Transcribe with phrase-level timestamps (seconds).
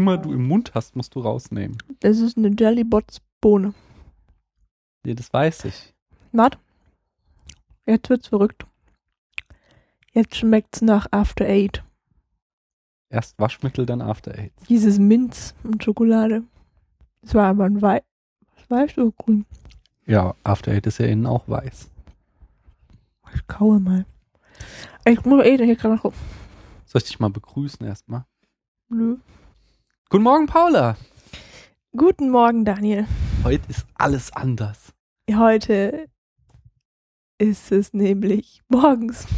[0.00, 1.76] immer du im Mund hast, musst du rausnehmen.
[2.00, 3.74] Das ist eine Jellybots-Bohne.
[5.04, 5.94] Nee, das weiß ich.
[6.32, 6.58] Warte.
[7.86, 8.66] Jetzt wird's verrückt.
[10.12, 11.84] Jetzt schmeckt's nach After Eight.
[13.10, 14.52] Erst Waschmittel, dann After Eight.
[14.70, 16.44] Dieses Minz und Schokolade.
[17.20, 18.02] Das war aber ein Weiß.
[18.56, 19.12] Was weißt du?
[19.12, 19.44] Grün.
[20.06, 21.90] Ja, After Eight ist ja innen auch weiß.
[23.34, 24.06] Ich kaue mal.
[25.04, 26.12] Ich muss eh hier gerade noch.
[26.86, 28.24] Soll ich dich mal begrüßen erstmal?
[28.88, 29.18] Nö.
[30.10, 30.96] Guten Morgen, Paula.
[31.96, 33.06] Guten Morgen, Daniel.
[33.44, 34.92] Heute ist alles anders.
[35.32, 36.08] Heute
[37.38, 39.28] ist es nämlich morgens.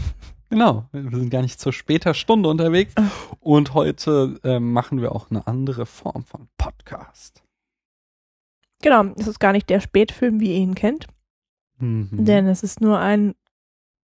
[0.48, 2.94] Genau, wir sind gar nicht zur später Stunde unterwegs.
[2.96, 3.10] Ah.
[3.40, 7.42] Und heute äh, machen wir auch eine andere Form von Podcast.
[8.80, 11.06] Genau, es ist gar nicht der Spätfilm, wie ihr ihn kennt,
[11.78, 12.08] Mhm.
[12.24, 13.34] denn es ist nur ein,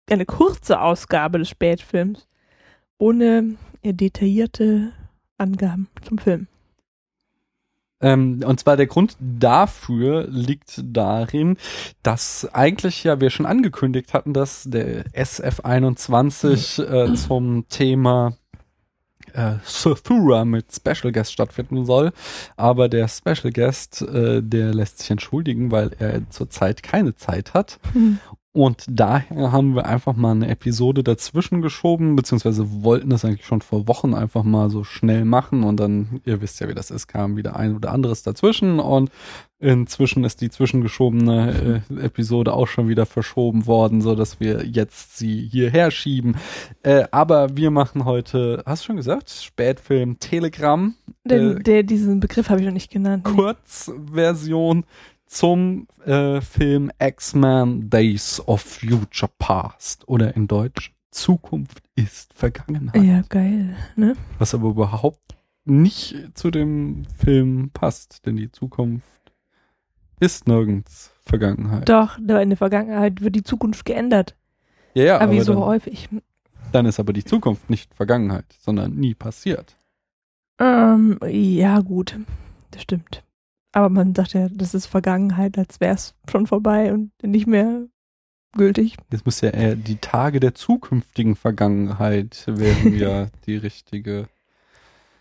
[0.10, 2.28] eine kurze Ausgabe des Spätfilms
[2.98, 4.94] ohne detaillierte
[5.38, 6.48] Angaben zum Film.
[8.02, 11.58] Ähm, und zwar der Grund dafür liegt darin,
[12.04, 18.38] dass eigentlich ja wir schon angekündigt hatten, dass der SF21 äh, zum Thema
[19.34, 22.12] äh, Sathura mit Special Guest stattfinden soll.
[22.58, 27.80] Aber der Special Guest, äh, der lässt sich entschuldigen, weil er zurzeit keine Zeit hat.
[28.56, 33.60] Und daher haben wir einfach mal eine Episode dazwischen geschoben, beziehungsweise wollten das eigentlich schon
[33.60, 37.08] vor Wochen einfach mal so schnell machen und dann, ihr wisst ja, wie das ist,
[37.08, 39.12] kam wieder ein oder anderes dazwischen und
[39.60, 45.18] inzwischen ist die zwischengeschobene äh, Episode auch schon wieder verschoben worden, so dass wir jetzt
[45.18, 46.38] sie hierher schieben.
[46.82, 52.22] Äh, aber wir machen heute, hast du schon gesagt, Spätfilm Telegram, Denn äh, der, diesen
[52.22, 53.26] Begriff habe ich noch nicht genannt.
[53.26, 54.86] Kurzversion
[55.26, 63.02] zum äh, Film X-Men Days of Future Past oder in Deutsch Zukunft ist Vergangenheit.
[63.04, 64.16] Ja, geil, ne?
[64.38, 69.04] Was aber überhaupt nicht zu dem Film passt, denn die Zukunft
[70.20, 71.90] ist nirgends Vergangenheit.
[71.90, 74.36] Doch, in der Vergangenheit wird die Zukunft geändert.
[74.94, 76.10] Ja, ja, aber aber wie so dann, häufig.
[76.72, 79.78] dann ist aber die Zukunft nicht Vergangenheit, sondern nie passiert.
[80.60, 82.18] Ähm, ja, gut.
[82.72, 83.25] Das stimmt.
[83.76, 87.82] Aber man sagt ja, das ist Vergangenheit, als wäre es schon vorbei und nicht mehr
[88.54, 88.96] gültig.
[89.12, 94.30] Jetzt muss ja eher die Tage der zukünftigen Vergangenheit wären ja die richtige.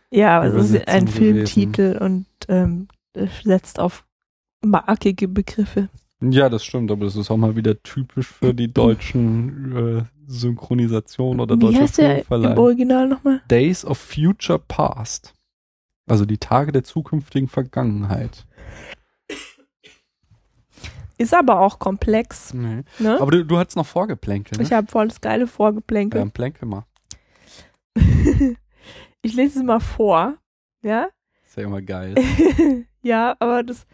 [0.09, 1.47] Ja, aber es ist ein gewesen.
[1.48, 2.87] Filmtitel und ähm,
[3.42, 4.06] setzt auf
[4.65, 5.88] markige Begriffe.
[6.21, 11.41] Ja, das stimmt, aber das ist auch mal wieder typisch für die deutschen äh, Synchronisation
[11.41, 12.56] oder Wie deutsche heißt der im.
[12.56, 13.42] Original nochmal?
[13.50, 15.34] Days of Future Past.
[16.06, 18.47] Also die Tage der zukünftigen Vergangenheit.
[21.16, 22.53] Ist aber auch komplex.
[22.53, 22.82] Nee.
[22.98, 23.20] Ne?
[23.20, 24.65] Aber du, du hattest noch vorgeplänkelt, ne?
[24.65, 26.20] ich habe voll das geile Vorgeplänkel.
[26.20, 26.84] ja, Plänkel mal.
[29.22, 30.37] ich lese es mal vor.
[30.82, 31.09] Ja?
[31.47, 32.16] Ist ja immer geil.
[33.03, 33.86] ja, aber das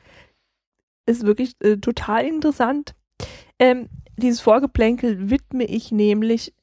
[1.05, 2.95] ist wirklich äh, total interessant.
[3.59, 6.55] Ähm, dieses Vorgeplänkel widme ich nämlich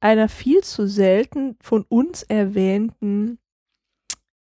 [0.00, 3.38] einer viel zu selten von uns erwähnten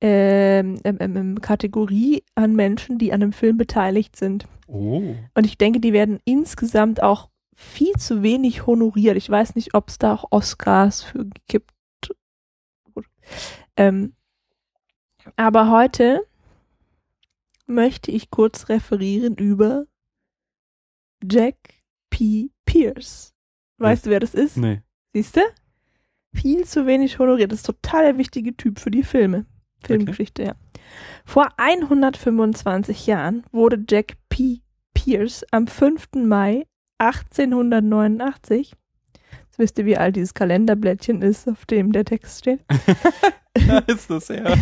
[0.02, 4.48] ähm, ähm, ähm, Kategorie an Menschen, die an einem Film beteiligt sind.
[4.68, 5.16] Oh.
[5.34, 9.18] Und ich denke, die werden insgesamt auch viel zu wenig honoriert.
[9.18, 11.72] Ich weiß nicht, ob es da auch Oscars für gibt.
[13.76, 14.14] Ähm,
[15.36, 16.26] aber heute
[17.66, 19.86] möchte ich kurz referieren über
[21.30, 21.56] Jack
[22.09, 22.52] P.
[22.66, 23.34] Pierce.
[23.78, 24.58] Weißt du, wer das ist?
[24.58, 24.82] Nee.
[25.14, 25.42] Siehst du?
[26.34, 27.52] Viel zu wenig honoriert.
[27.52, 29.46] Das ist total der wichtige Typ für die Filme.
[29.85, 30.56] Filmgeschichte, ja.
[31.25, 34.61] Vor 125 Jahren wurde Jack P.
[34.93, 36.09] Pierce am 5.
[36.26, 36.66] Mai
[36.97, 38.73] 1889,
[39.14, 42.59] jetzt wisst ihr, wie alt dieses Kalenderblättchen ist, auf dem der Text steht.
[43.67, 44.46] Da ist das her.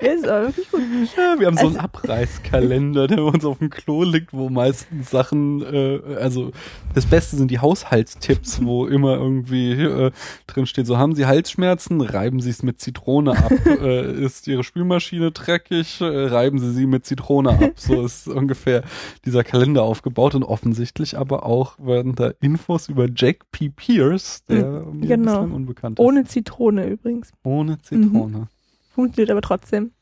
[0.00, 0.80] ist aber wirklich gut.
[1.16, 4.48] Ja, wir haben so einen Also- Abreißkalender, der bei uns auf dem Klo liegt, wo
[4.48, 6.52] meistens Sachen, äh, also
[6.94, 10.10] das Beste sind die Haushaltstipps, wo immer irgendwie äh,
[10.46, 13.52] drin steht, so haben Sie Halsschmerzen, reiben Sie es mit Zitrone ab.
[13.66, 17.72] äh, ist Ihre Spülmaschine dreckig, äh, reiben Sie sie mit Zitrone ab.
[17.76, 18.82] So ist ungefähr
[19.24, 23.68] dieser Kalender aufgebaut und offensichtlich aber auch werden da Infos über Jack P.
[23.70, 25.32] Pierce, der mir genau.
[25.32, 26.04] bislang unbekannt ist.
[26.04, 27.31] Ohne Zitrone übrigens.
[27.44, 28.48] Ohne Zitrone.
[28.94, 29.92] Funktioniert aber trotzdem.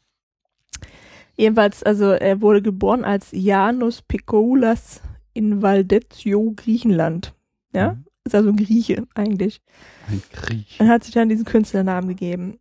[1.37, 5.01] Jedenfalls, also er wurde geboren als Janus Pekoulas
[5.33, 7.35] in Valdezio, Griechenland.
[7.73, 8.05] Ja, Mhm.
[8.25, 9.63] ist also ein Grieche eigentlich.
[10.09, 10.67] Ein Krieg.
[10.79, 12.59] Er hat sich dann diesen Künstlernamen gegeben.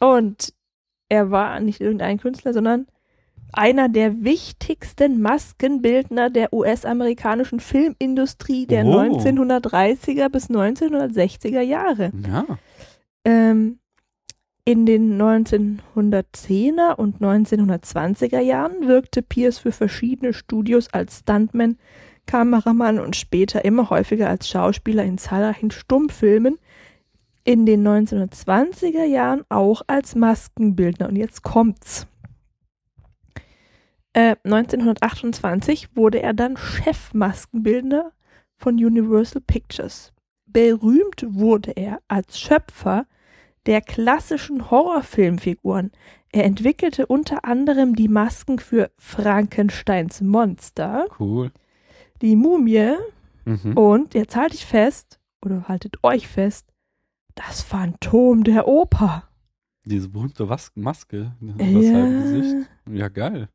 [0.00, 0.54] Und
[1.08, 2.86] er war nicht irgendein Künstler, sondern
[3.52, 8.98] einer der wichtigsten Maskenbildner der US-amerikanischen Filmindustrie der Oh.
[8.98, 12.12] 1930er bis 1960er Jahre.
[12.26, 12.46] Ja.
[13.24, 13.78] Ähm,
[14.64, 21.78] In den 1910er und 1920er Jahren wirkte Pierce für verschiedene Studios als Stuntman,
[22.26, 26.58] Kameramann und später immer häufiger als Schauspieler in zahlreichen Stummfilmen.
[27.42, 31.08] In den 1920er Jahren auch als Maskenbildner.
[31.08, 32.06] Und jetzt kommt's.
[34.12, 38.12] Äh, 1928 wurde er dann Chefmaskenbildner
[38.56, 40.12] von Universal Pictures.
[40.46, 43.06] Berühmt wurde er als Schöpfer
[43.66, 45.92] der klassischen Horrorfilmfiguren.
[46.32, 51.50] Er entwickelte unter anderem die Masken für Frankensteins Monster, Cool.
[52.22, 52.94] die Mumie
[53.44, 53.76] Mhm.
[53.76, 56.66] und, jetzt halte ich fest, oder haltet euch fest,
[57.34, 59.24] das Phantom der Oper.
[59.86, 61.32] Diese berühmte Was Maske.
[61.40, 62.68] Das Gesicht.
[62.90, 63.48] Ja, geil.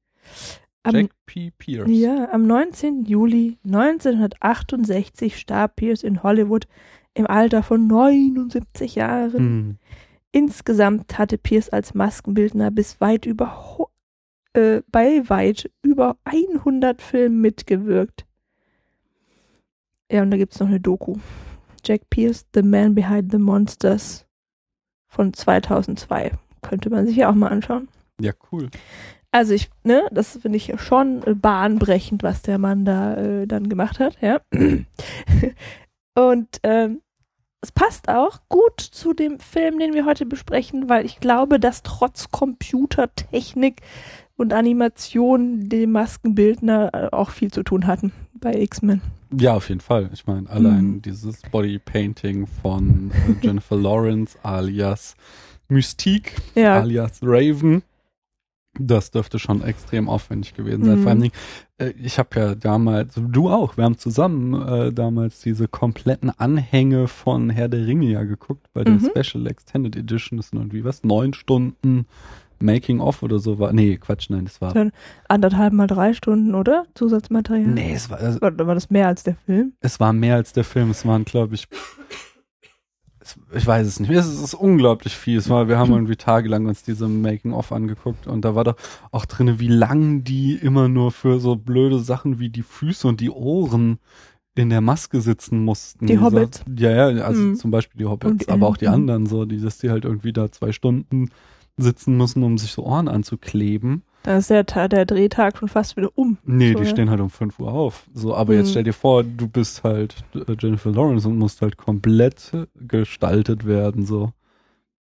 [0.83, 1.51] Am, Jack P.
[1.57, 1.87] Pierce.
[1.89, 3.05] ja, am 19.
[3.05, 6.67] Juli 1968 starb Pierce in Hollywood
[7.15, 9.33] im Alter von 79 Jahren.
[9.33, 9.77] Hm.
[10.31, 13.87] Insgesamt hatte Pierce als Maskenbildner bis weit über
[14.53, 18.25] äh, bei weit über 100 Filmen mitgewirkt.
[20.11, 21.15] Ja, und da gibt's noch eine Doku.
[21.83, 24.25] Jack Pierce, The Man Behind the Monsters
[25.07, 26.31] von 2002.
[26.61, 27.87] Könnte man sich ja auch mal anschauen.
[28.19, 28.69] Ja, cool.
[29.31, 33.99] Also ich, ne, das finde ich schon bahnbrechend, was der Mann da äh, dann gemacht
[33.99, 34.39] hat, ja.
[36.15, 37.01] Und ähm,
[37.65, 41.81] es passt auch gut zu dem Film, den wir heute besprechen, weil ich glaube, dass
[41.81, 43.81] trotz Computertechnik
[44.37, 49.01] und Animation die Maskenbildner äh, auch viel zu tun hatten bei X-Men.
[49.35, 50.11] Ja, auf jeden Fall.
[50.13, 51.01] Ich meine, allein Mhm.
[51.01, 55.15] dieses Bodypainting von äh, Jennifer Lawrence alias
[55.67, 57.81] Mystique Ja, alias Raven,
[58.79, 60.99] das dürfte schon extrem aufwendig gewesen sein.
[60.99, 61.03] Mhm.
[61.03, 61.31] Vor allem,
[61.77, 67.07] äh, ich habe ja damals, du auch, wir haben zusammen äh, damals diese kompletten Anhänge
[67.07, 69.09] von Herr der Ringe ja geguckt bei der Mhm.
[69.15, 70.41] Special Extended Edition.
[70.41, 72.05] Sind irgendwie was, neun Stunden
[72.61, 73.73] Making of oder so war.
[73.73, 74.73] Nee, Quatsch, nein, das war.
[74.73, 74.91] Dann
[75.27, 76.85] anderthalb mal drei Stunden, oder?
[76.95, 77.67] Zusatzmaterial.
[77.67, 79.73] Nee, es war, also, Oder war das mehr als der Film?
[79.81, 80.89] es war mehr als der Film.
[80.91, 81.67] Es waren, glaube ich,
[83.53, 84.09] ich weiß es nicht.
[84.11, 85.37] Es ist, es ist unglaublich viel.
[85.37, 88.75] Es war, wir haben irgendwie tagelang uns diese Making-of angeguckt und da war doch
[89.11, 93.19] auch drinne, wie lang die immer nur für so blöde Sachen wie die Füße und
[93.21, 93.99] die Ohren
[94.57, 96.07] in der Maske sitzen mussten.
[96.07, 96.63] Die Hobbits.
[96.77, 97.55] Ja, ja, also Mhm.
[97.55, 100.31] zum Beispiel die Hobbits, Und aber auch die anderen so, die, dass die halt irgendwie
[100.31, 101.29] da zwei Stunden
[101.77, 104.03] sitzen müssen, um sich so Ohren anzukleben.
[104.23, 106.37] Dann ist der, der Drehtag schon fast wieder um.
[106.43, 106.89] Nee, So, die ja.
[106.89, 108.07] stehen halt um 5 Uhr auf.
[108.13, 108.71] So, aber jetzt Mhm.
[108.71, 114.05] stell dir vor, du bist halt äh, Jennifer Lawrence und musst halt komplett gestaltet werden,
[114.05, 114.31] so.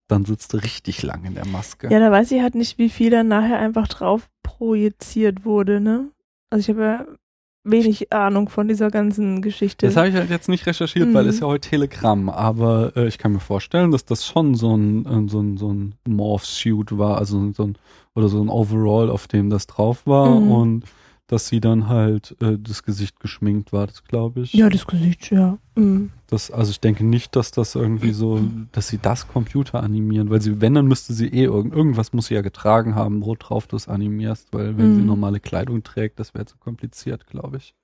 [0.07, 1.89] Dann sitzt du richtig lang in der Maske.
[1.91, 6.09] Ja, da weiß ich halt nicht, wie viel dann nachher einfach drauf projiziert wurde, ne?
[6.51, 7.05] Also ich habe ja
[7.65, 9.85] wenig Ahnung von dieser ganzen Geschichte.
[9.87, 11.29] Das habe ich halt jetzt nicht recherchiert, weil Mhm.
[11.29, 15.05] es ja heute Telegramm, aber äh, ich kann mir vorstellen, dass das schon so ein,
[15.05, 17.77] äh, so ein, so ein Morph-Suit war, also so ein,
[18.13, 20.51] oder so ein Overall, auf dem das drauf war Mhm.
[20.51, 20.83] und
[21.27, 24.53] dass sie dann halt äh, das Gesicht geschminkt war, das glaube ich.
[24.53, 25.57] ja, das Gesicht, ja.
[25.75, 26.11] Mhm.
[26.27, 30.41] Das, also ich denke nicht, dass das irgendwie so, dass sie das Computer animieren, weil
[30.41, 33.67] sie, wenn, dann müsste sie eh irgend, irgendwas muss sie ja getragen haben, wo drauf
[33.67, 35.07] du es animierst, weil wenn sie Mhm.
[35.07, 37.75] normale Kleidung trägt, das wäre zu kompliziert, glaube ich.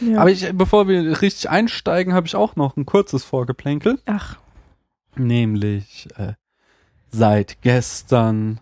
[0.00, 0.18] ja.
[0.20, 4.36] Aber ich, bevor wir richtig einsteigen, habe ich auch noch ein kurzes Vorgeplänkel, Ach,
[5.16, 6.34] nämlich äh,
[7.10, 8.60] seit gestern,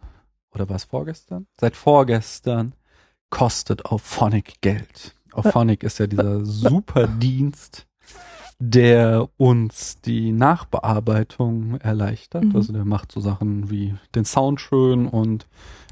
[0.53, 1.47] oder war es vorgestern?
[1.61, 2.73] Seit vorgestern
[3.31, 5.15] kostet Auphonic Geld.
[5.33, 7.87] Auphonic ist ja dieser Superdienst,
[8.59, 12.45] der uns die Nachbearbeitung erleichtert.
[12.45, 12.57] Mhm.
[12.57, 15.47] Also der macht so Sachen wie den Sound schön und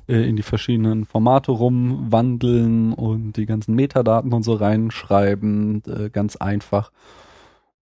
[0.09, 6.37] äh, in die verschiedenen Formate rumwandeln und die ganzen Metadaten und so reinschreiben, äh, ganz
[6.37, 6.91] einfach.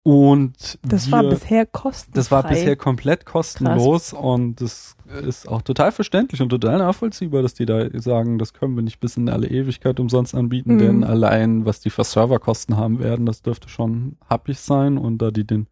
[0.08, 2.18] Und das wir, war bisher kostenfrei.
[2.18, 7.56] das war bisher komplett kostenlos und das ist auch total verständlich und total nachvollziehbar, dass
[7.56, 10.80] die da sagen, das können wir nicht bis in alle Ewigkeit umsonst anbieten, Mhm.
[10.80, 15.30] denn allein was die für Serverkosten haben werden, das dürfte schon happig sein und da
[15.30, 15.68] die den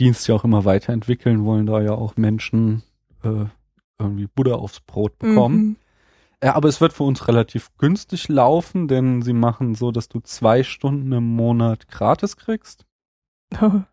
[0.00, 2.82] Dienst ja auch immer weiterentwickeln wollen, da ja auch Menschen
[3.22, 3.44] äh,
[4.00, 5.56] irgendwie Buddha aufs Brot bekommen.
[5.56, 5.76] Mhm.
[6.42, 10.18] Ja, aber es wird für uns relativ günstig laufen, denn sie machen so, dass du
[10.18, 12.84] zwei Stunden im Monat gratis kriegst.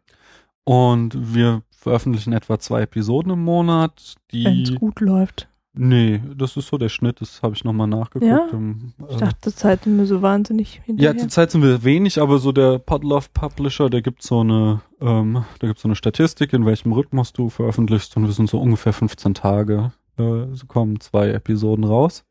[0.64, 4.16] Und wir veröffentlichen etwa zwei Episoden im Monat.
[4.32, 4.76] Wenn es Die.
[4.76, 5.48] gut läuft.
[5.80, 8.26] Nee, das ist so der Schnitt, das habe ich nochmal nachgeguckt.
[8.32, 8.48] Ja?
[8.52, 11.18] Im, Ich äh, dachte, zur Zeit sind wir so wahnsinnig ja, hinterher.
[11.20, 15.68] zurzeit sind wir wenig, aber so der Podlove Publisher, der gibt so eine, ähm, da
[15.68, 19.36] gibt so eine Statistik, in welchem Rhythmus du veröffentlichst und wir sind so ungefähr 15
[19.36, 22.26] Tage, äh, so kommen zwei Episoden raus.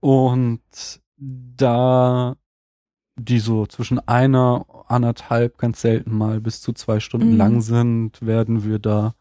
[0.00, 0.60] Und
[1.16, 2.36] da
[3.16, 7.36] die so zwischen einer, anderthalb, ganz selten mal bis zu zwei Stunden Mhm.
[7.38, 9.14] lang sind, werden wir da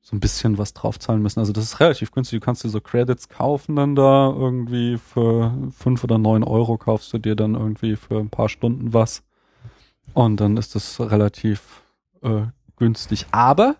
[0.00, 1.40] so ein bisschen was draufzahlen müssen.
[1.40, 2.40] Also das ist relativ günstig.
[2.40, 7.12] Du kannst dir so Credits kaufen dann da irgendwie für fünf oder neun Euro kaufst
[7.12, 9.22] du dir dann irgendwie für ein paar Stunden was.
[10.12, 11.82] Und dann ist das relativ
[12.22, 12.42] äh,
[12.76, 13.26] günstig.
[13.30, 13.76] Aber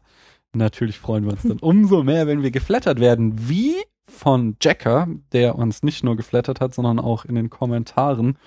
[0.54, 3.48] natürlich freuen wir uns dann umso mehr, wenn wir geflattert werden.
[3.48, 3.74] Wie
[4.06, 8.38] von Jacker, der uns nicht nur geflattert hat, sondern auch in den Kommentaren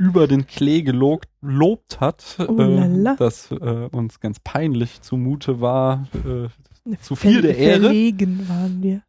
[0.00, 6.06] über den Klee gelobt lobt hat, Oh äh, dass äh, uns ganz peinlich zumute war,
[6.26, 7.80] äh, zu viel der Ehre.
[7.84, 9.02] Verlegen waren wir.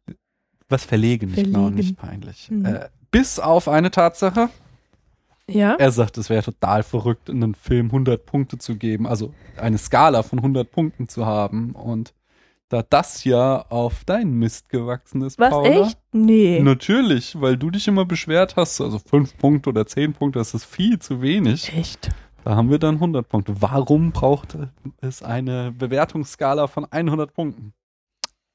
[0.68, 1.76] was verlegen, nicht genau, Verlegen.
[1.76, 2.50] nicht peinlich.
[2.50, 2.64] Mhm.
[2.66, 4.48] Äh, bis auf eine Tatsache,
[5.50, 5.74] Ja.
[5.74, 9.76] er sagt, es wäre total verrückt, in einem Film 100 Punkte zu geben, also eine
[9.78, 12.14] Skala von 100 Punkten zu haben und
[12.72, 15.98] da das ja auf deinen Mist gewachsen ist, Was, Paula, echt?
[16.12, 16.60] Nee.
[16.60, 20.64] Natürlich, weil du dich immer beschwert hast, also fünf Punkte oder zehn Punkte, das ist
[20.64, 21.70] viel zu wenig.
[21.76, 22.08] Echt?
[22.44, 23.60] Da haben wir dann 100 Punkte.
[23.60, 24.56] Warum braucht
[25.00, 27.74] es eine Bewertungsskala von 100 Punkten?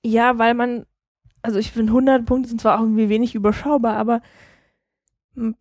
[0.04, 0.86] Ja, weil man,
[1.44, 4.22] also ich finde 100 Punkte sind zwar auch irgendwie wenig überschaubar, aber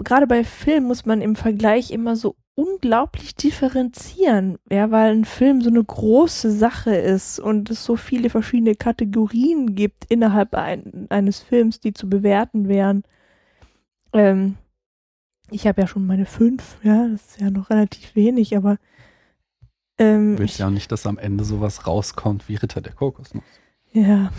[0.03, 5.61] gerade bei Film muss man im Vergleich immer so unglaublich differenzieren, ja, weil ein Film
[5.61, 11.41] so eine große Sache ist und es so viele verschiedene Kategorien gibt innerhalb ein, eines
[11.41, 13.05] Films, die zu bewerten wären.
[14.15, 14.57] Ähm,
[15.51, 18.79] ich habe ja schon meine fünf, ja, das ist ja noch relativ wenig, aber
[19.99, 23.45] ähm, Ich will ja auch nicht, dass am Ende sowas rauskommt wie Ritter der Kokosnuss.
[23.97, 24.31] Ja.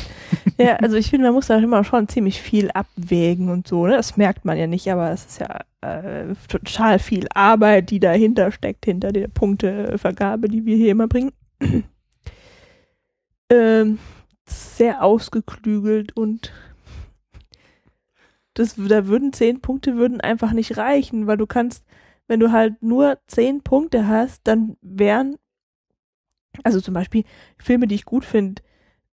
[0.58, 3.96] ja, also ich finde, man muss da immer schon ziemlich viel abwägen und so, ne?
[3.96, 8.52] Das merkt man ja nicht, aber es ist ja äh, total viel Arbeit, die dahinter
[8.52, 11.32] steckt, hinter der Punktevergabe, die wir hier immer bringen.
[13.50, 13.98] ähm,
[14.46, 16.52] sehr ausgeklügelt und
[18.52, 21.82] das, da würden zehn Punkte würden einfach nicht reichen, weil du kannst,
[22.26, 25.36] wenn du halt nur zehn Punkte hast, dann wären,
[26.62, 27.24] also zum Beispiel
[27.56, 28.60] Filme, die ich gut finde,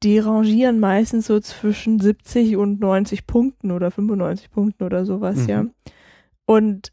[0.03, 5.49] die rangieren meistens so zwischen 70 und 90 Punkten oder 95 Punkten oder sowas, Mhm.
[5.49, 5.67] ja.
[6.47, 6.93] Und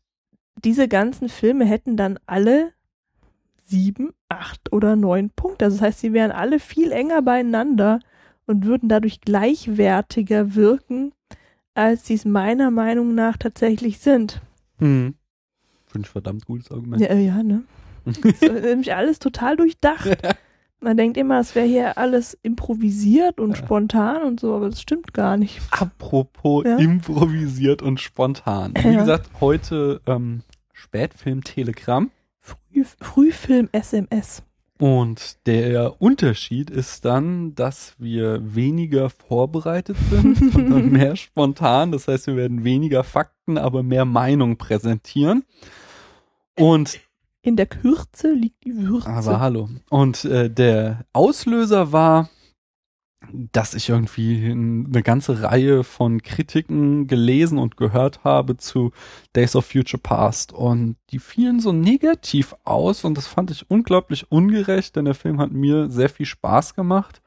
[0.64, 2.74] diese ganzen Filme hätten dann alle
[3.64, 5.66] sieben, acht oder neun Punkte.
[5.66, 8.00] Also das heißt, sie wären alle viel enger beieinander
[8.46, 11.14] und würden dadurch gleichwertiger wirken,
[11.76, 14.42] als sie es meiner Meinung nach tatsächlich sind.
[14.80, 15.16] Hm.
[15.86, 17.02] Finde ich verdammt gutes Argument.
[17.02, 17.64] Ja, ja ne?
[18.06, 20.18] Das ist nämlich alles total durchdacht.
[20.80, 23.56] Man denkt immer, es wäre hier alles improvisiert und Ja.
[23.56, 25.60] spontan und so, aber das stimmt gar nicht.
[25.72, 26.78] Apropos Ja.
[26.78, 28.74] improvisiert und spontan.
[28.78, 29.00] Wie Ja.
[29.00, 30.42] gesagt, heute ähm,
[30.74, 32.12] Spätfilm Telegramm.
[32.40, 34.44] Früh, Frühfilm SMS.
[34.80, 41.92] Und der Unterschied ist dann, dass wir weniger vorbereitet sind, sondern mehr spontan.
[41.92, 45.44] Das heißt, wir werden weniger Fakten, aber mehr Meinung präsentieren.
[46.60, 47.00] Und
[47.42, 49.10] In der Kürze liegt die Würze.
[49.10, 49.70] Aber hallo.
[49.90, 52.30] Und äh, der Auslöser war,
[53.32, 58.92] dass ich irgendwie eine ganze Reihe von Kritiken gelesen und gehört habe zu
[59.36, 60.54] Days of Future Past.
[60.54, 65.40] Und die fielen so negativ aus und das fand ich unglaublich ungerecht, denn der Film
[65.40, 67.22] hat mir sehr viel Spaß gemacht.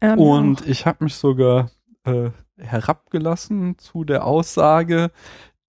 [0.00, 1.70] Mir Und ich habe mich sogar
[2.04, 5.10] äh, herabgelassen zu der Aussage,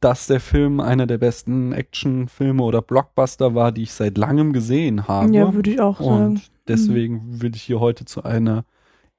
[0.04, 5.08] dass der Film einer der besten Actionfilme oder Blockbuster war, die ich seit langem gesehen
[5.08, 5.34] habe.
[5.34, 6.26] ja, würde ich auch sagen.
[6.26, 8.66] Und deswegen will ich hier heute zu einer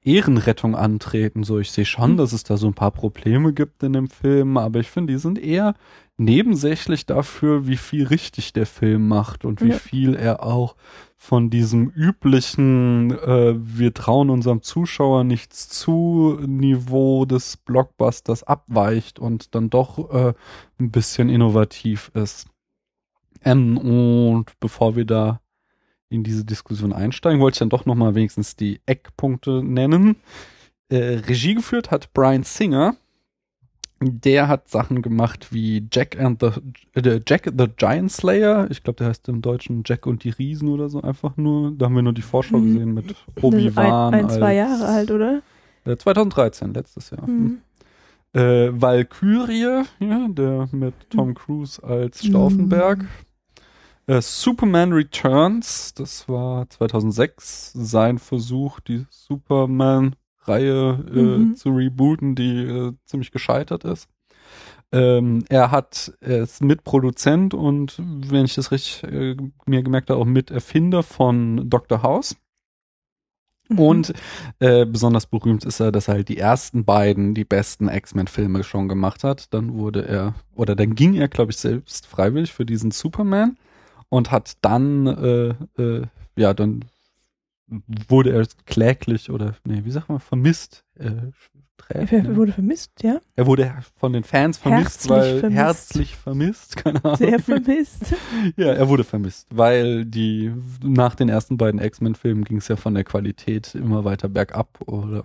[0.03, 1.43] Ehrenrettung antreten.
[1.43, 2.17] So, ich sehe schon, Mhm.
[2.17, 5.19] dass es da so ein paar Probleme gibt in dem Film, aber ich finde, die
[5.19, 5.73] sind eher
[6.17, 9.75] nebensächlich dafür, wie viel richtig der Film macht und wie Ja.
[9.77, 10.75] viel er auch
[11.25, 19.55] von diesem üblichen, äh, wir trauen unserem Zuschauer nichts zu, Niveau des Blockbusters abweicht und
[19.55, 20.33] dann doch äh,
[20.79, 22.47] ein bisschen innovativ ist.
[23.43, 25.41] Ähm, und bevor wir da
[26.09, 30.17] in diese Diskussion einsteigen, wollte ich dann doch nochmal wenigstens die Eckpunkte nennen.
[30.89, 32.97] Äh, Regie geführt hat Brian Singer.
[34.01, 36.49] Der hat Sachen gemacht wie Jack and the
[36.99, 38.67] äh, Jack the Giant Slayer.
[38.69, 41.71] Ich glaube, der heißt im Deutschen Jack und die Riesen oder so einfach nur.
[41.71, 42.73] Da haben wir nur die Vorschau Mhm.
[42.73, 44.13] gesehen mit Obi-Wan.
[44.13, 45.41] ein, ein, zwei als- Jahre alt, oder?
[45.85, 47.25] Äh, 2013, letztes Jahr.
[47.27, 47.59] Mhm.
[48.33, 52.99] Äh, Valkyrie, ja, der mit Tom Cruise als Stauffenberg.
[52.99, 53.07] Mhm.
[54.07, 59.05] Äh, Superman Returns, das war 2006 sein Versuch, die
[60.45, 61.55] Superman-Reihe äh, Mhm.
[61.55, 64.07] zu rebooten, die äh, ziemlich gescheitert ist.
[64.91, 69.35] Ähm, er hat, er ist Mitproduzent und, wenn ich das richtig äh,
[69.65, 72.03] mir gemerkt habe, auch Miterfinder von Dr.
[72.03, 72.35] House.
[73.67, 73.79] Mhm.
[73.79, 74.13] Und
[74.59, 78.87] äh, besonders berühmt ist er, dass er halt die ersten beiden, die besten X-Men-Filme schon
[78.87, 79.53] gemacht hat.
[79.53, 83.57] Dann wurde er, oder dann ging er, glaube ich, selbst freiwillig für diesen Superman
[84.09, 86.03] und hat dann, äh, äh,
[86.37, 86.85] ja, dann
[88.07, 90.83] wurde er kläglich oder, nee, wie sagt man, vermisst.
[90.99, 91.11] Äh,
[91.89, 93.19] Er trägt, wurde vermisst, ja?
[93.35, 95.57] er wurde von den Fans vermisst, Herzlich weil vermisst.
[95.61, 97.17] herzlich vermisst, keine Ahnung.
[97.17, 98.15] Sehr vermisst.
[98.55, 100.53] Ja, er wurde vermisst, weil die
[100.83, 105.23] nach den ersten beiden X-Men-Filmen ging es ja von der Qualität immer weiter bergab oder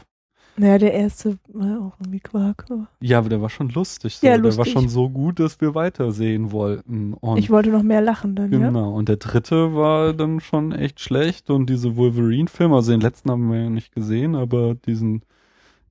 [0.57, 2.67] Naja, der erste war auch irgendwie Quark.
[3.01, 4.17] ja, aber der war schon lustig.
[4.17, 4.27] So.
[4.27, 4.73] Ja, Der war lustig.
[4.73, 7.15] schon so gut, dass wir weitersehen wollten.
[7.15, 8.59] Und Ich wollte noch mehr lachen dann, ja?
[8.59, 8.93] genau.
[8.95, 13.51] Und der dritte war dann schon echt schlecht und diese Wolverine-Filme, also den letzten haben
[13.51, 15.23] wir ja nicht gesehen, aber diesen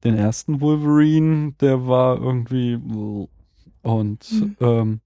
[0.04, 2.80] den ersten Wolverine, der war irgendwie
[3.82, 4.56] und Mhm.
[4.60, 5.00] ähm,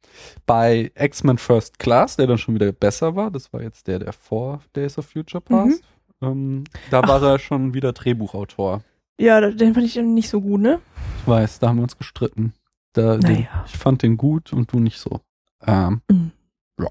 [0.45, 4.13] bei X-Men First Class, der dann schon wieder besser war, das war jetzt der, der
[4.13, 5.83] vor Days of Future Past,
[6.21, 8.81] ähm, da war er schon wieder Drehbuchautor.
[9.19, 10.79] Ja, den fand ich nicht so gut, ne?
[11.21, 12.53] Ich weiß, da haben wir uns gestritten.
[12.93, 13.63] Da, den, Naja.
[13.67, 15.21] ich fand den gut und du nicht so.
[15.65, 16.31] Ähm, Mhm.
[16.79, 16.87] ja.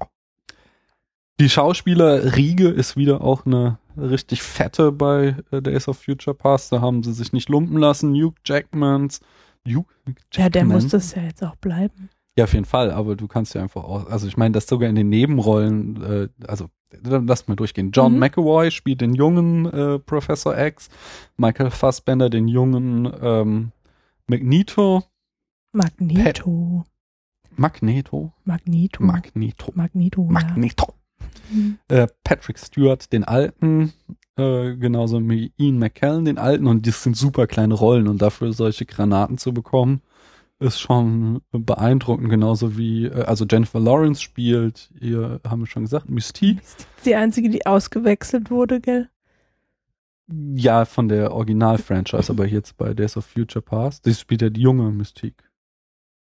[1.39, 6.71] Die Schauspieler Riege ist wieder auch eine richtig fette bei äh, Days of Future Past.
[6.71, 8.13] Da haben sie sich nicht lumpen lassen.
[8.13, 9.19] Hugh Jackmans.
[9.67, 9.85] Hugh
[10.33, 10.67] Ja, der Jackman?
[10.81, 12.09] muss das ja jetzt auch bleiben.
[12.37, 14.89] Ja, auf jeden Fall, aber du kannst ja einfach auch, also ich meine, das sogar
[14.89, 16.67] in den Nebenrollen, äh, also
[17.01, 17.91] dann lass mal durchgehen.
[17.91, 18.19] John Mhm.
[18.19, 20.89] McAvoy spielt den jungen äh, Professor X,
[21.37, 23.71] Michael Fassbender den jungen ähm,
[24.27, 25.03] Magneto,
[25.71, 26.85] Magneto.
[27.55, 29.03] Magneto, Magneto.
[29.03, 30.23] Magneto, Magneto.
[30.23, 30.85] Magneto.
[30.87, 31.25] Ja.
[31.55, 31.77] Mhm.
[31.87, 33.93] Äh, Patrick Stewart den alten,
[34.37, 38.53] äh, genauso wie Ian McKellen den alten und das sind super kleine Rollen und dafür
[38.53, 40.01] solche Granaten zu bekommen,
[40.63, 46.09] ist schon beeindruckend, genauso wie, äh, also Jennifer Lawrence spielt, ihr haben wir schon gesagt,
[46.09, 46.61] Mystique.
[47.05, 49.09] Die einzige, die ausgewechselt wurde, gell?
[50.55, 54.05] Ja, von der Original-Franchise, aber jetzt bei Days of Future Past.
[54.05, 55.43] Sie spielt ja die junge Mystique.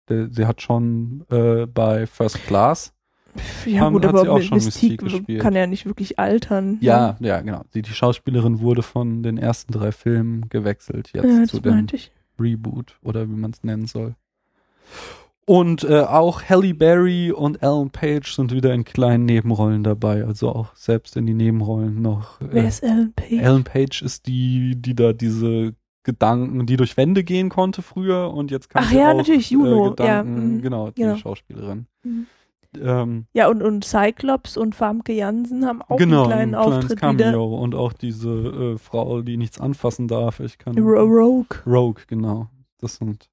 [0.09, 2.93] Der, sie hat schon äh, bei First Class,
[3.65, 5.41] Ja, Haben- gut, aber mit schon Mystique Mystique gespielt.
[5.41, 6.77] kann ja nicht wirklich altern.
[6.81, 7.63] ja, ja, genau.
[7.73, 12.11] Die, die Schauspielerin wurde von den ersten drei Filmen gewechselt jetzt ja zu dem ich.
[12.39, 14.15] Reboot oder wie man es nennen soll.
[15.47, 20.49] Und äh, auch Halle Berry und Ellen Page sind wieder in kleinen Nebenrollen dabei, also
[20.49, 22.39] auch selbst in die Nebenrollen noch.
[22.39, 23.41] Wer Äh, ist Ellen Page?
[23.41, 28.49] Ellen Page ist die, die da diese Gedanken, die durch Wände gehen konnte früher und
[28.49, 31.15] jetzt kann Ach sie ja, auch natürlich, Juno, Äh, Gedanken, ja, mhm, genau, die genau.
[31.17, 31.85] Schauspielerin.
[32.03, 32.25] Mhm.
[32.81, 36.99] Ähm, Ja, und, und Cyclops und Famke Jansen haben auch genau, einen kleinen ein Auftritt
[36.99, 37.41] Cameo wieder.
[37.41, 40.39] und auch diese äh, Frau, die nichts anfassen darf.
[40.39, 41.45] Ich kann Ro- Rogue.
[41.67, 42.47] Rogue, genau.
[42.85, 43.29] Das sind,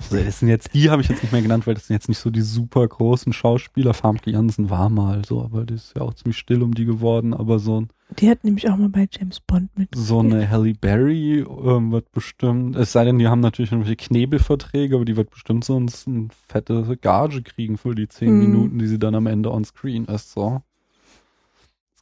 [0.00, 2.08] also das sind jetzt, die habe ich jetzt nicht mehr genannt, weil das sind jetzt
[2.08, 3.92] nicht so die super großen Schauspieler.
[3.92, 7.34] Famke Jansen war mal so, aber das ist ja auch ziemlich still um die geworden.
[7.34, 7.88] Aber so, ein,
[8.20, 9.88] Die hat nämlich auch mal bei James Bond mit.
[9.96, 14.94] so eine Halle Berry ähm, wird bestimmt, es sei denn, die haben natürlich irgendwelche Knebelverträge,
[14.94, 18.38] aber die wird bestimmt sonst eine fette Gage kriegen für die zehn Hm.
[18.38, 20.62] Minuten, die sie dann am Ende on screen ist, so.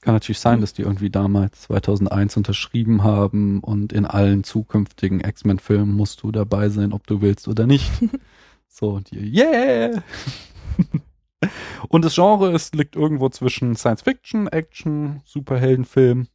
[0.06, 5.92] Kann natürlich sein, dass die irgendwie damals 2001 unterschrieben haben und in allen zukünftigen X-Men-Filmen
[5.92, 7.90] musst du dabei sein, ob du willst oder nicht.
[8.68, 10.00] so, und die, yeah!
[11.88, 16.28] und das Genre ist, liegt irgendwo zwischen Science-Fiction, Action, Superheldenfilm.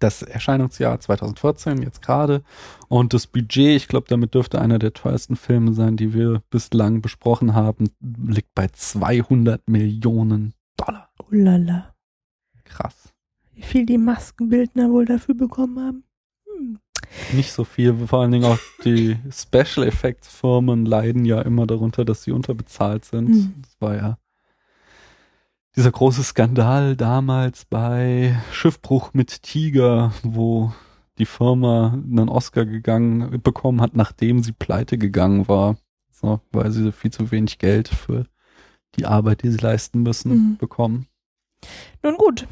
[0.00, 2.42] Das Erscheinungsjahr 2014, jetzt gerade.
[2.88, 7.00] Und das Budget, ich glaube, damit dürfte einer der teuersten Filme sein, die wir bislang
[7.00, 11.10] besprochen haben, liegt bei 200 Millionen Dollar.
[11.20, 11.95] Oh lala.
[12.66, 13.12] Krass.
[13.54, 16.04] Wie viel die Maskenbildner wohl dafür bekommen haben?
[16.46, 16.78] Hm.
[17.32, 22.04] Nicht so viel, vor allen Dingen auch die Special Effects Firmen leiden ja immer darunter,
[22.04, 23.28] dass sie unterbezahlt sind.
[23.28, 23.54] Hm.
[23.62, 24.18] Das war ja
[25.76, 30.72] dieser große Skandal damals bei Schiffbruch mit Tiger, wo
[31.18, 35.76] die Firma einen Oscar gegangen bekommen hat, nachdem sie pleite gegangen war.
[36.10, 38.24] So, weil sie viel zu wenig Geld für
[38.96, 40.56] die Arbeit, die sie leisten müssen, Mhm.
[40.56, 41.08] bekommen.
[42.02, 42.46] Nun gut.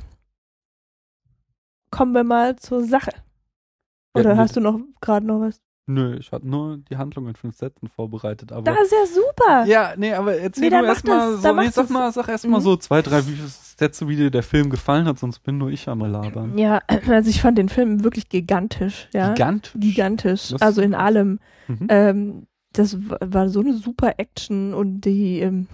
[1.90, 3.11] Kommen wir mal zur Sache.
[3.14, 4.37] Ja, Oder bitte.
[4.37, 5.61] hast du noch gerade noch was?
[5.87, 8.62] Nö, ich hatte nur die Handlung in fünf Sätzen vorbereitet, aber.
[8.72, 9.64] Das ist ja super.
[9.66, 12.64] Ja, nee, aber erzähl Nee, erstmal so, nee, sag mal, sag erstmal Mhm.
[12.64, 16.00] so zwei, drei Sätze, wie dir der Film gefallen hat, sonst bin nur ich am
[16.00, 16.57] Labern.
[16.57, 19.35] Ja, also ich fand den Film wirklich gigantisch, ja.
[19.35, 19.72] Gigantisch.
[19.77, 21.38] Gigantisch, Das- also in allem.
[21.68, 21.87] Mhm.
[21.90, 25.68] Ähm, das war so eine super Action und die, ähm,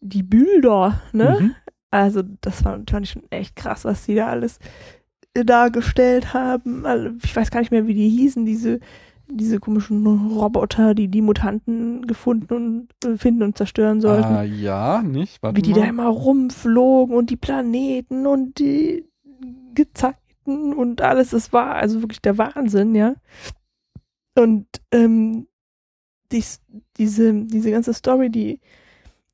[0.00, 1.36] die Bilder, ne?
[1.40, 1.54] Mhm.
[1.90, 4.58] Also das war natürlich schon echt krass, was die da alles
[5.34, 6.86] dargestellt haben.
[6.86, 8.80] Also, ich weiß gar nicht mehr, wie die hießen, diese,
[9.28, 14.34] diese komischen Roboter, die die Mutanten gefunden und äh, finden und zerstören sollten.
[14.34, 15.42] Ah, ja, nicht?
[15.42, 15.80] Warte wie die mal.
[15.80, 19.04] da immer rumflogen und die Planeten und die
[19.74, 21.30] Gezeiten und alles.
[21.30, 23.14] Das war also wirklich der Wahnsinn, ja.
[24.36, 25.46] Und ähm,
[26.32, 26.60] dies,
[26.96, 28.60] diese, diese ganze Story, die,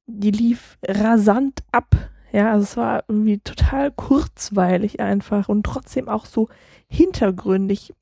[0.07, 1.95] die lief rasant ab,
[2.37, 6.49] Ja, also es war irgendwie total kurzweilig einfach und trotzdem auch so
[6.87, 7.94] hintergründig,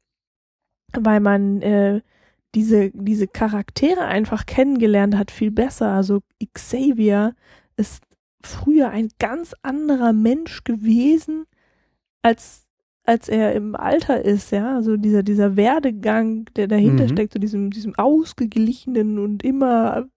[0.93, 2.01] weil man äh,
[2.57, 5.93] diese, diese Charaktere einfach kennengelernt hat, viel besser.
[5.93, 7.37] Also Xavier
[7.77, 8.03] ist
[8.43, 11.45] früher ein ganz anderer Mensch gewesen,
[12.23, 12.67] als,
[13.05, 14.75] als er im Alter ist, ja.
[14.75, 17.09] Also dieser, dieser Werdegang, der dahinter Mhm.
[17.11, 20.09] steckt, so diesem, diesem ausgeglichenen und immer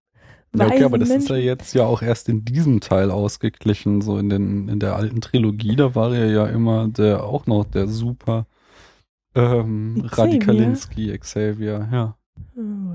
[0.59, 1.35] Ja, okay, aber das ist Menschen.
[1.37, 4.01] ja jetzt ja auch erst in diesem Teil ausgeglichen.
[4.01, 7.65] So in den in der alten Trilogie, da war er ja immer der auch noch
[7.65, 8.45] der super
[9.35, 10.23] ähm, Xavier?
[10.35, 12.15] Radikalinski Xavier, ja.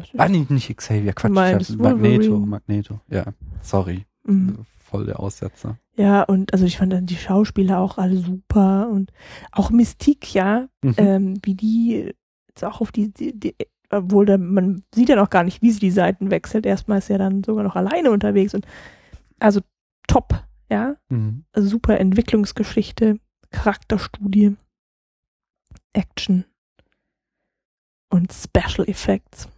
[0.03, 1.61] Ist- Ah, nee, nicht Xavier, Quatsch.
[1.61, 2.39] ich hab Magneto.
[2.39, 3.01] Magneto.
[3.09, 3.25] Ja,
[3.63, 4.07] sorry.
[4.25, 4.59] Mhm.
[4.79, 5.79] Voll der Aussetzer.
[5.97, 9.11] Ja, und also ich fand dann die Schauspieler auch alle super und
[9.53, 10.95] auch Mystique, ja, Mhm.
[10.97, 12.13] ähm, wie die
[12.49, 13.55] jetzt auch auf die, die, die
[13.93, 16.67] obwohl da, man sieht ja noch gar nicht, wie sie die Seiten wechselt.
[16.67, 18.67] Erstmal ist er dann sogar noch alleine unterwegs und
[19.39, 19.61] also
[20.09, 21.45] top, ja, Mhm.
[21.55, 23.19] super Entwicklungsgeschichte,
[23.51, 24.57] Charakterstudie,
[25.93, 26.45] Action
[28.11, 29.49] und Special Effects.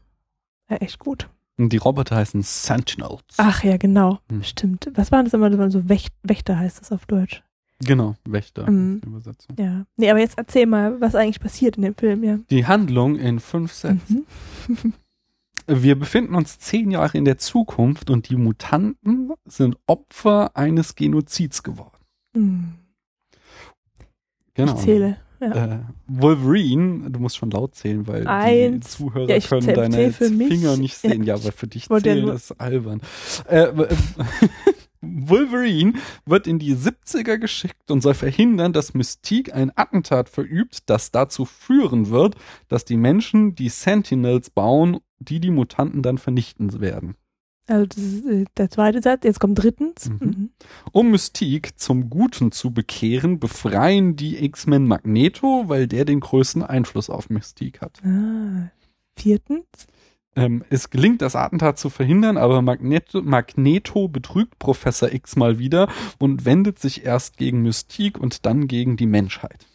[0.68, 1.28] Ja, echt gut.
[1.56, 3.22] Und die Roboter heißen Sentinels.
[3.36, 4.42] Ach ja, genau, Hm.
[4.42, 4.90] stimmt.
[4.94, 5.50] Was waren das immer?
[5.50, 7.42] Das waren so Wächt Wächter heißt das auf Deutsch.
[7.84, 8.70] Genau, Wächter.
[8.70, 8.96] Mhm.
[8.96, 9.56] ist die Übersetzung.
[9.58, 9.86] Ja.
[9.96, 12.38] Nee, aber jetzt erzähl mal, was eigentlich passiert in dem Film, ja.
[12.50, 14.26] Die Handlung in fünf Sätzen.
[14.68, 14.92] Mhm.
[15.66, 21.62] Wir befinden uns zehn Jahre in der Zukunft und die Mutanten sind Opfer eines Genozids
[21.62, 21.96] geworden.
[22.36, 22.72] Hm.
[24.52, 24.74] Genau.
[24.74, 25.16] Ich zähle.
[25.40, 25.64] Ja.
[25.76, 28.92] Äh, Wolverine, du musst schon laut zählen, weil die Eins.
[28.92, 30.12] Zuhörer Ja, ich können deine.
[30.12, 31.10] Finger nicht Ja.
[31.10, 31.22] sehen.
[31.24, 33.00] Ja, aber für dich ja zählen nur- ist albern.
[33.48, 33.68] Äh,
[35.04, 35.94] Wolverine
[36.26, 41.44] wird in die 70er geschickt und soll verhindern, dass Mystique ein Attentat verübt, das dazu
[41.44, 42.36] führen wird,
[42.68, 47.16] dass die Menschen die Sentinels bauen, die die Mutanten dann vernichten werden.
[47.66, 49.24] Also das ist äh, der zweite Satz.
[49.24, 50.10] Jetzt kommt drittens.
[50.10, 50.18] Mhm.
[50.20, 50.50] Mhm.
[50.92, 57.08] Um Mystique zum Guten zu bekehren, befreien die X-Men Magneto, weil der den größten Einfluss
[57.08, 58.00] auf Mystique hat.
[58.04, 58.70] Ah.
[59.16, 59.66] Viertens.
[60.36, 65.88] Ähm, es gelingt, das Attentat zu verhindern, aber Magneto, Magneto betrügt Professor X mal wieder
[66.18, 69.66] und wendet sich erst gegen Mystique und dann gegen die Menschheit.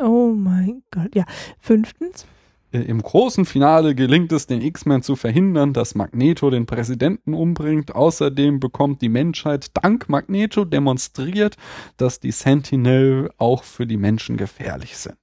[0.00, 1.14] Oh mein Gott.
[1.14, 1.24] Ja.
[1.60, 2.26] Fünftens.
[2.72, 7.94] Äh, Im großen Finale gelingt es den X-Men zu verhindern, dass Magneto den Präsidenten umbringt.
[7.94, 11.56] Außerdem bekommt die Menschheit dank Magneto demonstriert,
[11.96, 15.16] dass die Sentinel auch für die Menschen gefährlich sind.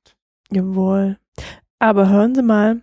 [0.51, 1.17] Jawohl.
[1.79, 2.81] Aber hören Sie mal.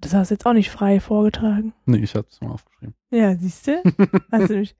[0.00, 1.72] Das hast du jetzt auch nicht frei vorgetragen.
[1.86, 2.94] Nee, ich hab's mal aufgeschrieben.
[3.10, 3.82] Ja, siehst du?
[4.32, 4.76] Hast du nicht.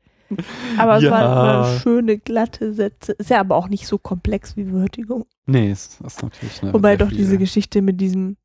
[0.79, 1.11] Aber es Ja.
[1.11, 3.13] waren, schöne, glatte Sätze.
[3.13, 5.27] Ist ja aber auch nicht so komplex wie Würdigung.
[5.47, 8.37] Nee, ist, ist natürlich eine Wobei doch viel- diese Geschichte mit diesem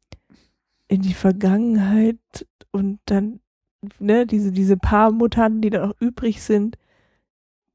[0.88, 2.18] in die Vergangenheit
[2.72, 3.40] und dann,
[4.00, 6.78] ne, diese, diese paar Mutanten, die dann auch übrig sind,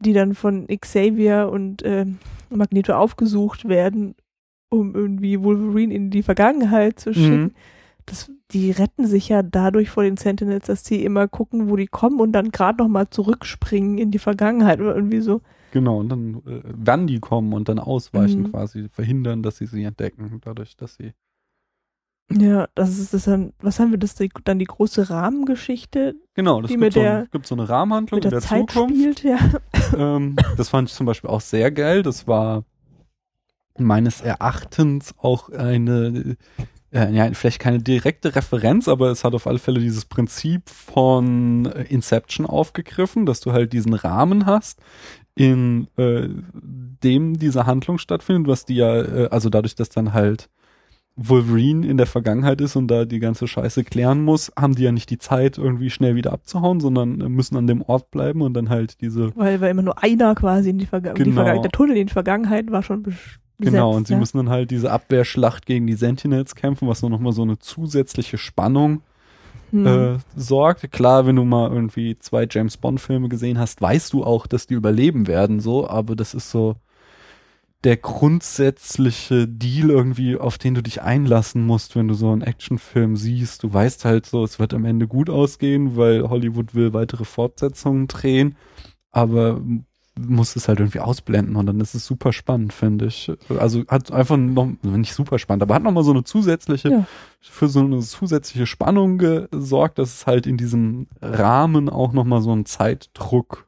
[0.01, 2.19] die dann von Xavier und ähm,
[2.51, 4.15] Magneto aufgesucht werden,
[4.71, 7.41] um irgendwie Wolverine in die Vergangenheit zu schicken.
[7.43, 7.55] Mhm.
[8.11, 11.87] Das, die retten sich ja dadurch vor den Sentinels, dass sie immer gucken, wo die
[11.87, 15.41] kommen und dann gerade nochmal zurückspringen in die Vergangenheit oder irgendwie so.
[15.73, 18.51] Genau, und dann äh, wann die kommen und dann ausweichen Mhm.
[18.51, 21.13] quasi, verhindern, dass sie sie entdecken, dadurch, dass sie
[22.33, 26.69] Ja, das ist das dann, was haben wir das, dann die große Rahmengeschichte, Genau, das
[26.69, 28.97] Die gibt, mit so, der- ein, gibt so eine Rahmenhandlung mit der der Zeit Zukunft.
[28.97, 29.39] spielt, ja.
[29.97, 32.03] Ähm, das fand ich zum Beispiel auch sehr geil.
[32.03, 32.65] Das war
[33.79, 36.37] meines Erachtens auch eine,
[36.93, 41.67] äh, ja, vielleicht keine direkte Referenz, aber es hat auf alle Fälle dieses Prinzip von
[41.67, 44.81] äh, Inception aufgegriffen, dass du halt diesen Rahmen hast,
[45.35, 50.49] in äh, dem diese Handlung stattfindet, was die ja, äh, also dadurch, dass dann halt
[51.17, 54.93] Wolverine in der Vergangenheit ist und da die ganze Scheiße klären muss, haben die ja
[54.93, 58.55] nicht die Zeit, irgendwie schnell wieder abzuhauen, sondern äh, müssen an dem Ort bleiben und
[58.55, 61.03] dann halt diese Weil, weil immer nur einer quasi in die, Genau.
[61.13, 63.05] Vergangenheit, der Tunnel in die Vergangenheit war schon
[63.61, 64.19] Genau, und sie ja.
[64.19, 68.39] müssen dann halt diese Abwehrschlacht gegen die Sentinels kämpfen, was nur nochmal so eine zusätzliche
[68.39, 69.03] Spannung
[69.71, 69.87] Hm.
[69.87, 70.91] äh, sorgt.
[70.91, 74.75] Klar, wenn du mal irgendwie zwei James Bond-Filme gesehen hast, weißt du auch, dass die
[74.75, 76.77] überleben werden, so, aber das ist so
[77.85, 83.17] der grundsätzliche Deal irgendwie, auf den du dich einlassen musst, wenn du so einen Actionfilm
[83.17, 83.63] siehst.
[83.63, 88.07] Du weißt halt so, es wird am Ende gut ausgehen, weil Hollywood will weitere Fortsetzungen
[88.07, 88.57] drehen,
[89.13, 89.63] aber
[90.29, 93.31] muss es halt irgendwie ausblenden und dann ist es super spannend, finde ich.
[93.59, 97.07] Also hat einfach noch, nicht super spannend, aber hat nochmal so eine zusätzliche, Ja.
[97.41, 102.53] für so eine zusätzliche Spannung gesorgt, dass es halt in diesem Rahmen auch nochmal so
[102.53, 103.67] einen Zeitdruck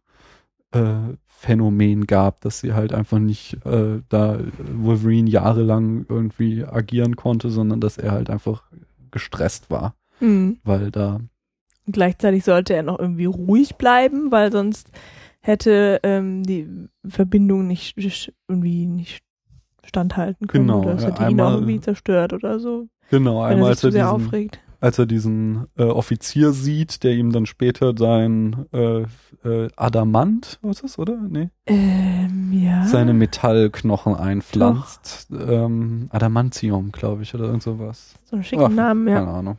[0.73, 0.95] äh,
[1.27, 4.38] Phänomen gab, dass sie halt einfach nicht äh, da
[4.75, 8.62] Wolverine jahrelang irgendwie agieren konnte, sondern dass er halt einfach
[9.11, 10.59] gestresst war, Hm.
[10.62, 11.17] weil da
[11.87, 14.88] Und Gleichzeitig sollte er noch irgendwie ruhig bleiben, weil sonst
[15.43, 16.69] hätte ähm, die
[17.07, 17.95] Verbindung nicht
[18.49, 19.23] irgendwie nicht
[19.85, 23.71] standhalten können Genau, oder es hätte ihn einmal- auch irgendwie zerstört oder so, Genau, einmal
[23.71, 24.61] als er diesen, aufregt.
[24.81, 29.03] als er diesen äh, Offizier sieht, der ihm dann später sein äh,
[29.45, 31.17] äh, Adamant, was ist das, oder?
[31.29, 31.51] Nee.
[31.67, 32.85] Ähm, ja.
[32.87, 35.29] Seine Metallknochen einpflanzt.
[35.33, 38.15] Ähm, Adamantium, glaube ich, oder irgend sowas.
[38.25, 39.17] so einen schicken Ach, Namen, ja.
[39.17, 39.57] Keine Ahnung.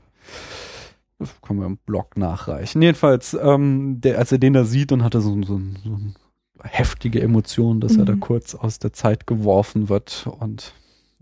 [1.23, 2.81] Das können wir im Blog nachreichen.
[2.81, 5.97] Jedenfalls, ähm, der, als er den da sieht, dann hat er so, so, so
[6.63, 8.19] heftige Emotionen, dass er da Mhm.
[8.21, 10.73] kurz aus der Zeit geworfen wird und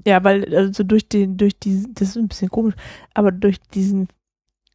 [0.06, 2.76] Ja, weil also durch den, durch diesen, das ist ein bisschen komisch,
[3.14, 4.08] aber durch diesen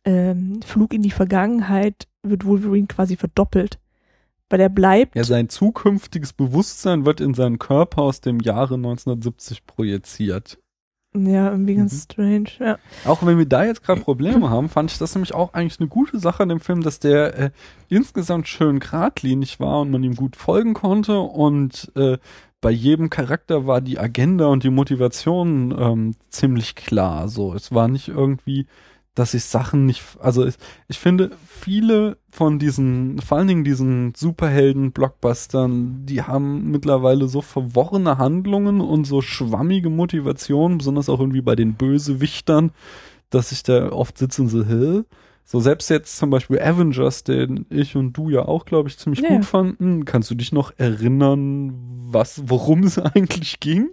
[0.05, 3.79] ähm, Flug in die Vergangenheit wird Wolverine quasi verdoppelt.
[4.49, 5.17] Weil er bleibt.
[5.17, 10.59] ja, sein zukünftiges Bewusstsein wird in seinen Körper aus dem Jahre 1970 projiziert.
[11.17, 11.99] Ja, irgendwie ganz Mhm.
[12.13, 12.79] strange, ja.
[13.05, 15.89] Auch wenn wir da jetzt gerade Probleme haben, fand ich das nämlich auch eigentlich eine
[15.89, 17.51] gute Sache an dem Film, dass der äh,
[17.89, 22.19] insgesamt schön geradlinig war und man ihm gut folgen konnte und äh,
[22.61, 27.29] bei jedem Charakter war die Agenda und die Motivation ähm, ziemlich klar.
[27.29, 28.67] So, es war nicht irgendwie,
[29.17, 30.55] dass ich Sachen nicht, also ich,
[30.89, 38.19] ich finde viele von diesen, vor allen Dingen diesen Superhelden-Blockbustern, die haben mittlerweile so verworrene
[38.19, 42.73] Handlungen und so schwammige Motivationen, besonders auch irgendwie bei den Bösewichtern,
[43.31, 45.03] dass ich da oft sitze und so, hä?
[45.49, 49.21] So selbst jetzt zum Beispiel Avengers, den ich und du ja auch, glaube ich, ziemlich
[49.21, 50.05] Ja, gut fanden.
[50.05, 51.73] Kannst du dich noch erinnern,
[52.09, 53.91] was, worum es eigentlich ging?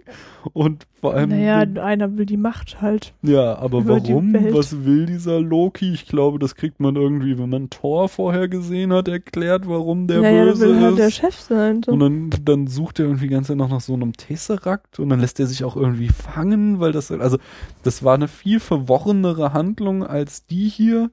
[0.52, 3.14] Und vor allem, Naja, einer will die Macht halt.
[3.22, 4.34] ja, aber warum?
[4.50, 5.92] Was will dieser Loki?
[5.92, 10.22] Ich glaube, das kriegt man irgendwie, wenn man Thor vorher gesehen hat, erklärt, warum der
[10.22, 11.14] ja, ja, der böse will halt der ist.
[11.14, 11.84] Chef sein.
[11.84, 11.92] So.
[11.92, 15.38] Und dann, dann sucht er irgendwie ganz noch nach so einem Tesseract und dann lässt
[15.38, 17.38] er sich auch irgendwie fangen, weil das, also,
[17.84, 21.12] das war eine viel verworrenere Handlung als die hier,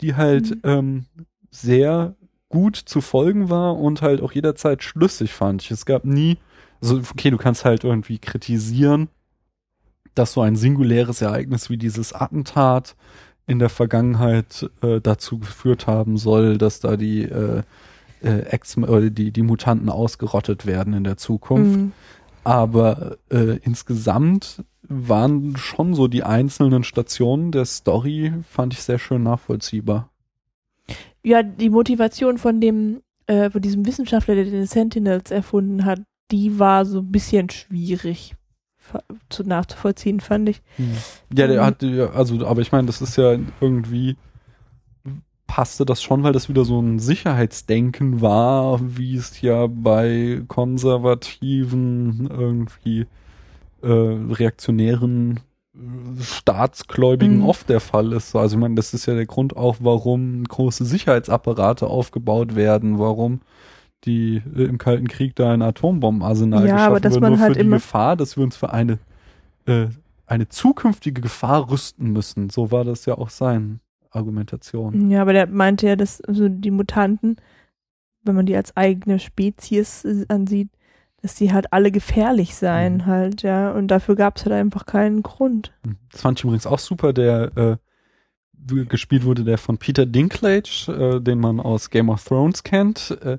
[0.00, 0.60] die halt Mhm.
[0.64, 1.04] ähm,
[1.50, 2.14] sehr
[2.48, 5.70] gut zu folgen war und halt auch jederzeit schlüssig fand ich.
[5.70, 6.38] Es gab nie,
[6.80, 9.08] also okay, du kannst halt irgendwie kritisieren,
[10.14, 12.96] dass so ein singuläres Ereignis wie dieses Attentat
[13.46, 17.62] in der Vergangenheit äh, dazu geführt haben soll, dass da die äh,
[18.22, 21.76] äh, Ex oder die, die Mutanten ausgerottet werden in der Zukunft.
[21.78, 21.92] Mhm.
[22.44, 29.22] Aber äh, insgesamt waren schon so die einzelnen Stationen der Story, fand ich sehr schön
[29.22, 30.10] nachvollziehbar.
[31.22, 36.58] Ja, die Motivation von dem, äh, von diesem Wissenschaftler, der den Sentinels erfunden hat, die
[36.58, 38.34] war so ein bisschen schwierig
[39.28, 40.62] zu nachzuvollziehen, fand ich.
[41.34, 41.66] Ja, der Mhm.
[41.66, 41.82] hat,
[42.14, 44.16] also, aber ich meine, das ist ja irgendwie
[45.46, 52.28] passte das schon, weil das wieder so ein Sicherheitsdenken war, wie es ja bei konservativen,
[52.30, 53.06] irgendwie
[53.86, 55.40] äh, reaktionären
[56.20, 57.44] Staatsgläubigen Mhm.
[57.44, 58.34] oft der Fall ist.
[58.34, 63.40] Also ich meine, das ist ja der Grund auch, warum große Sicherheitsapparate aufgebaut werden, warum
[64.04, 67.40] die äh, im Kalten Krieg da ein Atombombenarsenal Ja, geschaffen aber dass wird, man nur
[67.40, 68.98] halt für die Gefahr, dass wir uns für eine
[69.66, 69.86] äh,
[70.26, 72.50] eine zukünftige Gefahr rüsten müssen.
[72.50, 75.10] So war das ja auch sein Argumentation.
[75.10, 77.36] Ja, aber der meinte ja, dass also die Mutanten,
[78.24, 80.68] wenn man die als eigene Spezies äh, ansieht,
[81.26, 83.06] dass die halt alle gefährlich seien Mhm.
[83.06, 83.72] halt, ja.
[83.72, 85.72] Und dafür gab es halt einfach keinen Grund.
[86.12, 91.20] Das fand ich übrigens auch super, der äh, gespielt wurde, der von Peter Dinklage, äh,
[91.20, 93.18] den man aus Game of Thrones kennt.
[93.24, 93.38] Äh,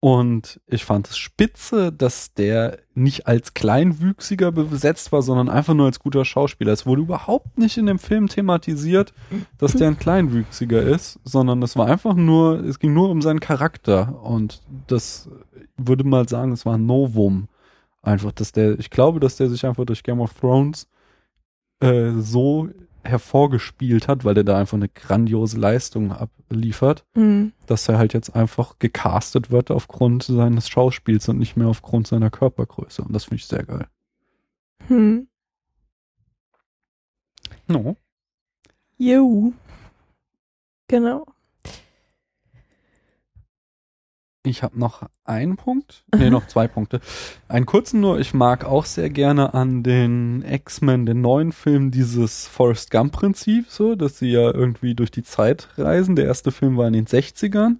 [0.00, 5.84] und ich fand es spitze, dass der nicht als Kleinwüchsiger besetzt war, sondern einfach nur
[5.86, 6.72] als guter Schauspieler.
[6.72, 9.12] Es wurde überhaupt nicht in dem Film thematisiert,
[9.58, 13.40] dass der ein Kleinwüchsiger ist, sondern es war einfach nur, es ging nur um seinen
[13.40, 14.22] Charakter.
[14.22, 15.28] Und das
[15.76, 17.48] würde mal sagen, es war ein Novum.
[18.00, 20.88] Einfach, dass der, ich glaube, dass der sich einfach durch Game of Thrones
[21.80, 22.70] äh, so
[23.04, 27.52] hervorgespielt hat, weil der da einfach eine grandiose Leistung abliefert, Mhm.
[27.66, 32.30] dass er halt jetzt einfach gecastet wird aufgrund seines Schauspiels und nicht mehr aufgrund seiner
[32.30, 33.02] Körpergröße.
[33.02, 33.86] Und das finde ich sehr geil.
[34.88, 35.28] Hm.
[37.66, 37.96] No.
[38.98, 39.52] Jo.
[40.88, 41.26] Genau.
[44.42, 46.04] Ich habe noch einen Punkt.
[46.16, 47.00] Nee, noch zwei Punkte.
[47.48, 48.18] Einen kurzen nur.
[48.20, 53.94] Ich mag auch sehr gerne an den X-Men, den neuen Film, dieses Forrest Gump-Prinzip, so,
[53.94, 56.16] dass sie ja irgendwie durch die Zeit reisen.
[56.16, 57.76] Der erste Film war in den 60ern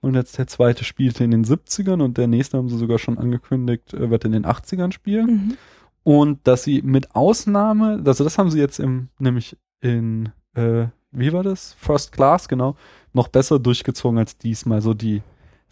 [0.00, 3.18] und jetzt der zweite spielte in den 70ern und der nächste haben sie sogar schon
[3.18, 5.26] angekündigt, äh, wird in den 80ern spielen.
[5.26, 5.56] Mhm.
[6.02, 11.32] Und dass sie mit Ausnahme, also das haben sie jetzt im, nämlich in, äh, wie
[11.32, 11.74] war das?
[11.78, 12.76] First Class, genau,
[13.12, 14.82] noch besser durchgezogen als diesmal.
[14.82, 15.22] So die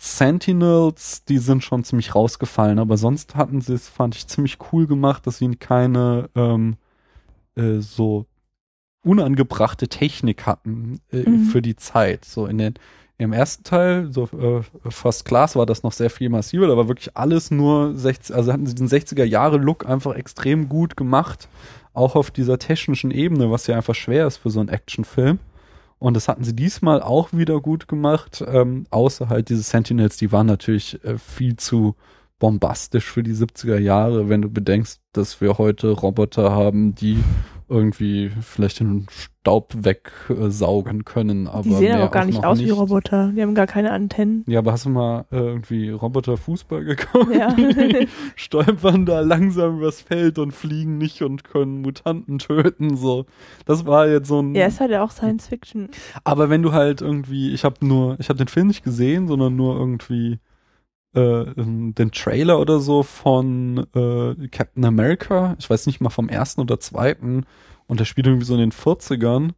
[0.02, 4.86] Sentinels, die sind schon ziemlich rausgefallen, aber sonst hatten sie es, fand ich, ziemlich cool
[4.86, 6.76] gemacht, dass sie keine ähm,
[7.54, 8.24] äh, so
[9.04, 11.44] unangebrachte Technik hatten äh, Mhm.
[11.44, 12.24] für die Zeit.
[12.24, 12.74] So in den
[13.18, 16.66] Im ersten Teil, so äh, First Class, war das noch sehr viel massiver.
[16.66, 21.46] Da war wirklich alles nur 60, also hatten sie den 60er-Jahre-Look einfach extrem gut gemacht.
[21.92, 25.40] Auch auf dieser technischen Ebene, was ja einfach schwer ist für so einen Actionfilm.
[26.00, 28.42] Und das hatten sie diesmal auch wieder gut gemacht.
[28.44, 31.94] Ähm, außer halt diese Sentinels, die waren natürlich äh, viel zu
[32.40, 37.22] bombastisch für die 70er Jahre, wenn du bedenkst, dass wir heute Roboter haben, die
[37.68, 41.46] irgendwie vielleicht den Staub wegsaugen können.
[41.46, 43.30] Aber Die sehen auch gar nicht aus wie Roboter.
[43.34, 44.44] Die haben gar keine Antennen.
[44.48, 47.32] Ja, aber hast du mal äh, irgendwie Roboter-Fußball geguckt?
[47.32, 47.52] Ja.
[47.54, 52.96] Die stolpern da langsam übers Feld und fliegen nicht und können Mutanten töten.
[52.96, 53.26] So,
[53.66, 54.54] das war jetzt so ein.
[54.56, 55.90] ja, ist halt auch Science Fiction.
[56.24, 59.54] Aber wenn du halt irgendwie, ich habe nur, ich habe den Film nicht gesehen, sondern
[59.54, 60.40] nur irgendwie
[61.14, 65.56] äh, ähm, den Trailer oder so von äh, Captain America.
[65.58, 67.44] Ich weiß nicht mal vom ersten oder zweiten.
[67.86, 69.50] Und der spielt irgendwie so in den 40ern.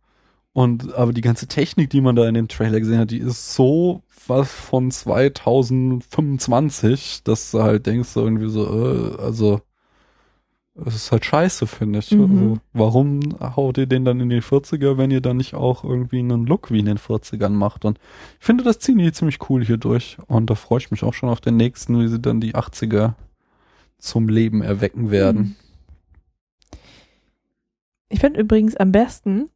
[0.55, 3.55] Und aber die ganze Technik, die man da in dem Trailer gesehen hat, die ist
[3.55, 9.61] so was von 2025, dass du halt denkst, irgendwie so, äh, also
[10.75, 12.11] es ist halt scheiße, finde ich.
[12.13, 12.21] Mhm.
[12.23, 16.19] Also, warum haut ihr den dann in die 40er, wenn ihr dann nicht auch irgendwie
[16.21, 17.85] einen Look wie in den 40ern macht?
[17.85, 17.99] Und
[18.41, 20.17] ich finde, das ziehen die ziemlich cool hier durch.
[20.29, 23.15] Und da freue ich mich auch schon auf den nächsten, wie sie dann die 80er
[23.99, 25.57] zum Leben erwecken werden.
[28.09, 29.49] Ich finde übrigens am besten,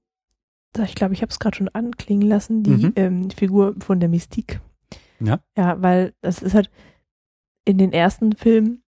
[0.85, 2.93] ich glaube, ich habe es gerade schon anklingen lassen, die Mhm.
[2.97, 4.61] ähm, Figur von der Mystique.
[5.21, 5.41] Ja.
[5.57, 6.71] Ja, weil das ist halt
[7.65, 8.83] in den ersten Filmen,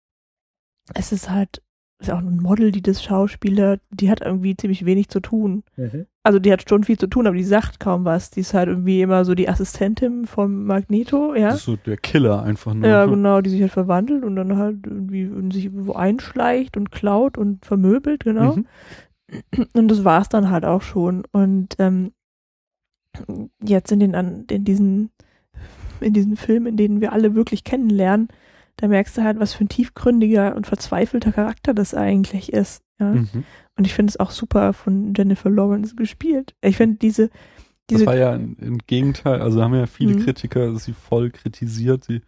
[0.94, 1.62] es ist halt,
[1.98, 5.64] ist auch ein Model, die das Schauspieler, die hat irgendwie ziemlich wenig zu tun.
[6.22, 8.30] Also die hat schon viel zu tun, aber die sagt kaum was.
[8.30, 11.48] Die ist halt irgendwie immer so die Assistentin vom Magneto, ja.
[11.48, 12.86] Das ist so der Killer einfach nur.
[12.86, 17.38] Ja, genau, die sich halt verwandelt und dann halt irgendwie sich wo einschleicht und klaut
[17.38, 18.56] und vermöbelt, genau.
[18.56, 18.66] Mhm.
[19.72, 21.24] Und das war's dann halt auch schon.
[21.32, 22.12] Und ähm,
[23.62, 24.14] jetzt in den
[24.50, 25.10] in diesen
[26.00, 28.28] in diesen Filmen, in denen wir alle wirklich kennenlernen,
[28.76, 32.82] da merkst du halt, was für ein tiefgründiger und verzweifelter Charakter das eigentlich ist.
[33.00, 33.12] Ja?
[33.12, 33.44] Mhm.
[33.78, 36.54] Und ich finde es auch super von Jennifer Lawrence gespielt.
[36.62, 40.24] Ich finde diese Das diese war ja im Gegenteil, also haben ja viele Mhm.
[40.24, 42.04] Kritiker sie voll kritisiert.
[42.04, 42.20] Sie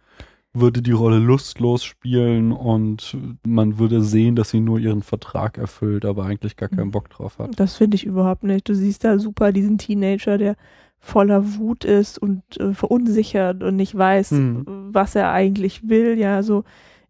[0.53, 6.05] würde die Rolle lustlos spielen und man würde sehen, dass sie nur ihren Vertrag erfüllt,
[6.05, 6.91] aber eigentlich gar keinen Mhm.
[6.91, 7.59] Bock drauf hat.
[7.59, 8.67] Das finde ich überhaupt nicht.
[8.67, 10.55] Du siehst da super diesen Teenager, der
[10.99, 14.63] voller Wut ist und äh, verunsichert und nicht weiß, Mhm.
[14.91, 16.17] was er eigentlich will.
[16.19, 16.63] Ja, so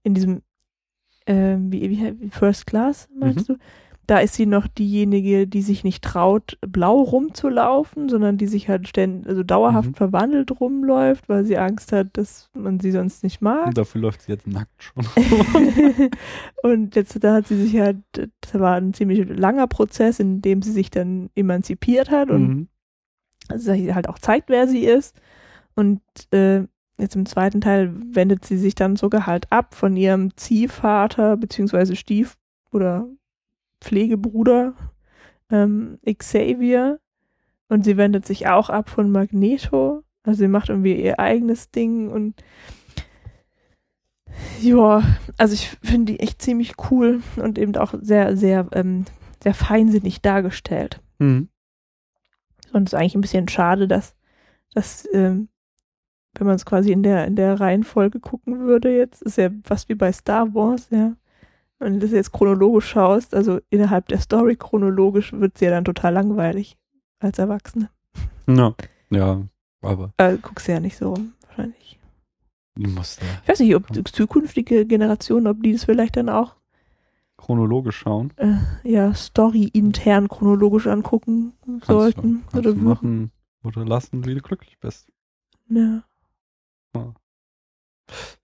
[0.03, 0.41] in diesem
[1.27, 3.57] ähm, wie, wie, First Class, meinst du?
[4.07, 8.87] Da ist sie noch diejenige, die sich nicht traut, blau rumzulaufen, sondern die sich halt
[8.87, 9.93] ständig, also dauerhaft Mhm.
[9.93, 13.67] verwandelt rumläuft, weil sie Angst hat, dass man sie sonst nicht mag.
[13.67, 15.05] Und dafür läuft sie jetzt nackt schon.
[16.63, 20.61] und jetzt da hat sie sich halt, das war ein ziemlich langer Prozess, in dem
[20.63, 22.67] sie sich dann emanzipiert hat und Mhm.
[23.55, 25.15] Sie halt auch zeigt, wer sie ist.
[25.75, 26.63] Und äh,
[26.97, 31.95] jetzt im zweiten Teil wendet sie sich dann sogar halt ab von ihrem Ziehvater beziehungsweise
[31.95, 32.37] Stief-
[32.71, 33.07] oder
[33.81, 34.73] Pflegebruder
[35.49, 36.99] ähm, Xavier.
[37.69, 40.03] Und sie wendet sich auch ab von Magneto.
[40.23, 42.35] Also sie macht irgendwie ihr eigenes Ding und
[44.61, 45.03] ja,
[45.37, 49.05] also ich finde die echt ziemlich cool und eben auch sehr, sehr, ähm,
[49.41, 51.01] sehr feinsinnig dargestellt.
[51.19, 51.49] Mhm.
[52.73, 54.15] Und es ist eigentlich ein bisschen schade, dass,
[54.73, 55.49] dass ähm,
[56.35, 59.89] wenn man es quasi in der, in der Reihenfolge gucken würde, jetzt ist ja fast
[59.89, 61.15] wie bei Star Wars, ja.
[61.79, 65.85] Wenn du das jetzt chronologisch schaust, also innerhalb der Story chronologisch, wird es ja dann
[65.85, 66.77] total langweilig
[67.19, 67.89] als Erwachsene.
[68.47, 68.75] Ja.
[69.09, 69.41] ja,
[69.81, 71.97] aber Äh, guckst ja nicht so rum, wahrscheinlich.
[72.75, 76.55] du musst ja Ich weiß nicht, ob zukünftige Generationen, ob die das vielleicht dann auch
[77.39, 78.31] chronologisch schauen.
[78.37, 82.43] äh, ja Story intern chronologisch angucken Kannst sollten.
[82.51, 83.31] du, oder du machen
[83.63, 85.07] oder lassen, wie du glücklich bist.
[85.69, 86.03] Ja.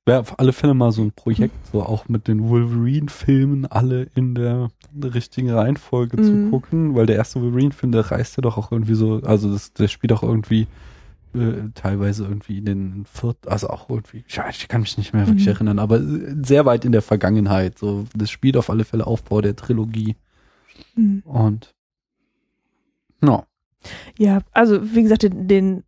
[0.05, 4.35] Wäre auf alle Fälle mal so ein Projekt, so auch mit den Wolverine-Filmen alle in
[4.35, 4.69] der
[5.03, 6.49] richtigen Reihenfolge zu Mhm.
[6.51, 9.87] gucken, weil der erste Wolverine-Film, der reißt ja doch auch irgendwie so, also das, der
[9.87, 10.67] spielt auch irgendwie
[11.35, 15.13] äh, teilweise irgendwie in den vierten, also auch irgendwie, ich, weiß, ich kann mich nicht
[15.13, 15.51] mehr wirklich Mhm.
[15.53, 17.77] erinnern, aber äh, sehr weit in der Vergangenheit.
[17.77, 20.15] So, das spielt auf alle Fälle Aufbau der Trilogie
[20.95, 21.21] Hm.
[21.25, 21.73] und
[23.21, 23.45] no.
[24.17, 25.83] Ja, also wie gesagt, den, den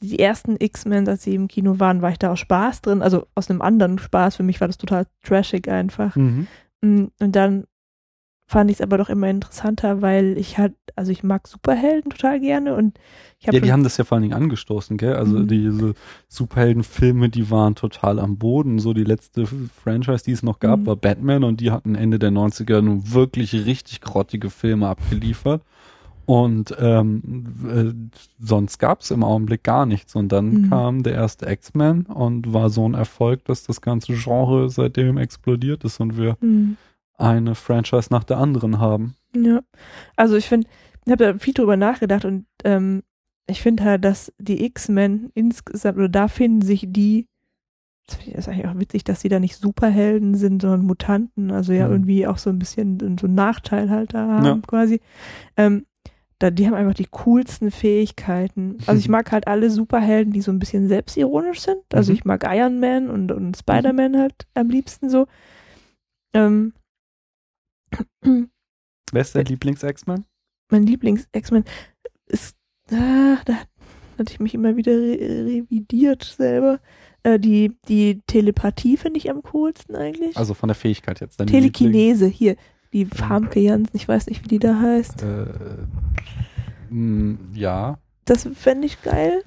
[0.00, 3.26] die ersten X-Men, als sie im Kino waren, war ich da aus Spaß drin, also
[3.34, 4.36] aus einem anderen Spaß.
[4.36, 6.16] Für mich war das total trashig einfach.
[6.16, 6.46] Mhm.
[6.80, 7.64] Mm, Und dann
[8.54, 12.38] fand ich es aber doch immer interessanter, weil ich halt, also ich mag Superhelden total
[12.40, 12.98] gerne und
[13.40, 15.14] ich habe Ja, die haben das ja vor allen Dingen angestoßen, gell?
[15.16, 15.48] Also Mhm.
[15.48, 15.94] diese
[16.28, 18.78] Superheldenfilme, die waren total am Boden.
[18.78, 20.86] So die letzte Franchise, die es noch gab, Mhm.
[20.86, 25.62] war Batman und die hatten Ende der 90er nun wirklich richtig grottige Filme abgeliefert.
[26.26, 27.92] Und ähm, äh,
[28.38, 30.14] sonst gab es im Augenblick gar nichts.
[30.14, 30.68] Und dann Mhm.
[30.70, 35.84] kam der erste X-Men und war so ein Erfolg, dass das ganze Genre seitdem explodiert
[35.84, 36.76] ist und wir Mhm.
[37.16, 39.16] Eine Franchise nach der anderen haben.
[39.36, 39.60] Ja.
[40.16, 40.66] Also ich finde,
[41.06, 43.02] ich habe da viel drüber nachgedacht und ähm,
[43.46, 47.26] ich finde halt, dass die X-Men insgesamt, oder da finden sich die,
[48.06, 51.86] das ist eigentlich auch witzig, dass sie da nicht Superhelden sind, sondern Mutanten, also ja
[51.86, 51.92] Mhm.
[51.92, 54.58] irgendwie auch so ein bisschen so einen Nachteil halt da haben Ja.
[54.66, 55.00] quasi.
[55.56, 55.84] Ähm,
[56.38, 58.78] da, die haben einfach die coolsten Fähigkeiten.
[58.86, 61.78] Also ich mag halt alle Superhelden, die so ein bisschen selbstironisch sind.
[61.92, 62.18] Also Mhm.
[62.18, 65.26] ich mag Iron Man und, und Spider-Man halt am liebsten so.
[66.32, 66.72] Ähm,
[68.22, 70.24] Wer ist der Äh, Lieblings-X-Men?
[70.70, 71.64] mein Lieblings-X-Men
[72.26, 72.56] ist,
[72.90, 73.54] ah, da
[74.18, 76.80] hatte ich mich immer wieder re revidiert selber.
[77.22, 80.36] Äh, die, die Telepathie finde ich am coolsten eigentlich.
[80.36, 81.38] Also von der Fähigkeit jetzt.
[81.40, 82.56] dein Liebling- Telekinese, hier,
[82.92, 85.22] die Famke Jansen, ich weiß nicht, wie die da heißt.
[85.22, 85.46] Äh,
[86.90, 87.98] mh, ja.
[88.24, 89.42] Das fände ich geil.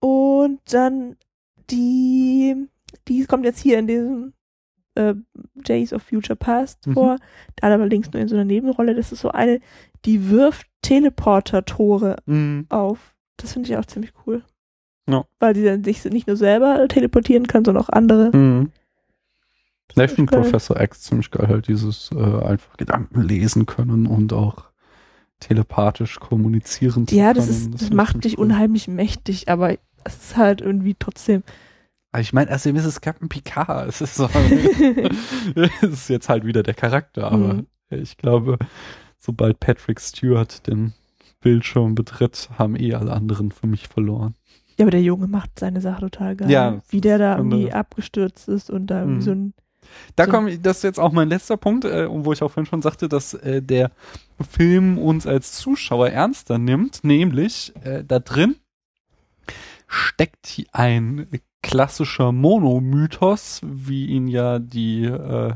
[0.00, 1.16] Und dann
[1.70, 2.68] die,
[3.08, 4.32] die kommt jetzt hier in diesem
[4.94, 5.14] äh,
[5.54, 6.94] Days of Future Past Mhm.
[6.94, 7.16] vor.
[7.56, 8.94] Da allerdings nur in so einer Nebenrolle.
[8.94, 9.60] Das ist so eine,
[10.04, 12.66] die wirft Teleporter-Tore Mhm.
[12.68, 13.14] auf.
[13.36, 14.42] Das finde ich auch ziemlich cool.
[15.08, 15.24] Ja.
[15.38, 18.34] Weil sie dann sich nicht nur selber teleportieren kann, sondern auch andere.
[18.36, 18.70] Mhm.
[19.88, 20.42] Das Ja, ich find finde.
[20.44, 24.64] Professor X ziemlich geil, halt dieses äh, einfach Gedanken lesen können und auch
[25.40, 27.36] telepathisch kommunizieren zu Ja, können.
[27.36, 28.44] das ist, das find ich macht dich cool.
[28.46, 29.72] unheimlich mächtig, aber
[30.04, 31.42] es ist halt irgendwie trotzdem.
[32.14, 33.88] Aber Ich meine, also ist es Captain Picard.
[33.88, 34.28] Es ist, so,
[35.56, 37.66] es ist jetzt halt wieder der Charakter, aber Mhm.
[37.90, 38.56] ich glaube,
[39.18, 40.92] sobald Patrick Stewart den
[41.40, 44.36] Bildschirm betritt, haben eh alle anderen für mich verloren.
[44.78, 46.48] Ja, aber der Junge macht seine Sache total geil.
[46.52, 49.22] Ja, Wie der da irgendwie abgestürzt ist und da irgendwie Mhm.
[49.22, 49.54] so ein.
[50.14, 52.70] Da So- komme das ist jetzt auch mein letzter Punkt, äh, wo ich auch vorhin
[52.70, 53.90] schon sagte, dass äh, der
[54.50, 58.54] Film uns als Zuschauer ernster nimmt, nämlich äh, da drin
[59.88, 61.26] steckt ein
[61.64, 65.54] klassischer Monomythos, wie ihn ja die äh,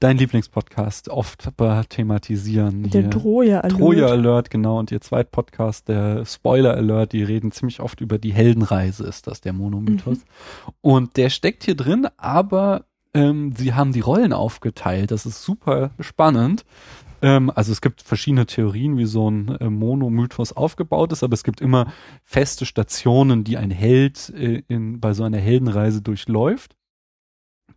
[0.00, 1.48] dein Lieblingspodcast oft
[1.88, 2.90] thematisieren.
[2.90, 3.08] Der.
[3.08, 3.78] Troja Alert.
[3.78, 8.32] Troja Alert, genau, und ihr Zweitpodcast, der Spoiler Alert, die reden ziemlich oft über die
[8.32, 10.18] Heldenreise, ist das der Monomythos.
[10.80, 15.12] Und der steckt hier drin, aber ähm, sie haben die Rollen aufgeteilt.
[15.12, 16.64] Das ist super spannend.
[17.26, 21.42] Ähm, also es gibt verschiedene Theorien, wie so ein äh, Monomythos aufgebaut ist, aber es
[21.42, 26.76] gibt immer feste Stationen, die ein Held äh, in, bei so einer Heldenreise durchläuft.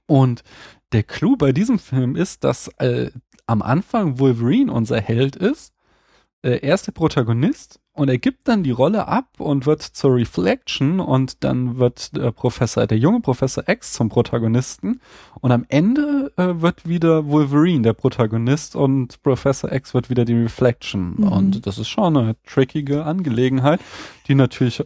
[0.05, 0.43] Und
[0.91, 3.09] der Clou bei diesem Film ist, dass äh,
[3.47, 5.73] am Anfang Wolverine unser Held ist.
[6.41, 10.15] Äh, er ist der Protagonist und er gibt dann die Rolle ab und wird zur
[10.15, 15.01] Reflection und dann wird der Professor, der junge Professor X zum Protagonisten
[15.41, 20.35] und am Ende äh, wird wieder Wolverine der Protagonist und Professor X wird wieder die
[20.35, 21.27] Reflection Mhm.
[21.27, 23.81] und das ist schon eine trickige Angelegenheit,
[24.27, 24.83] die natürlich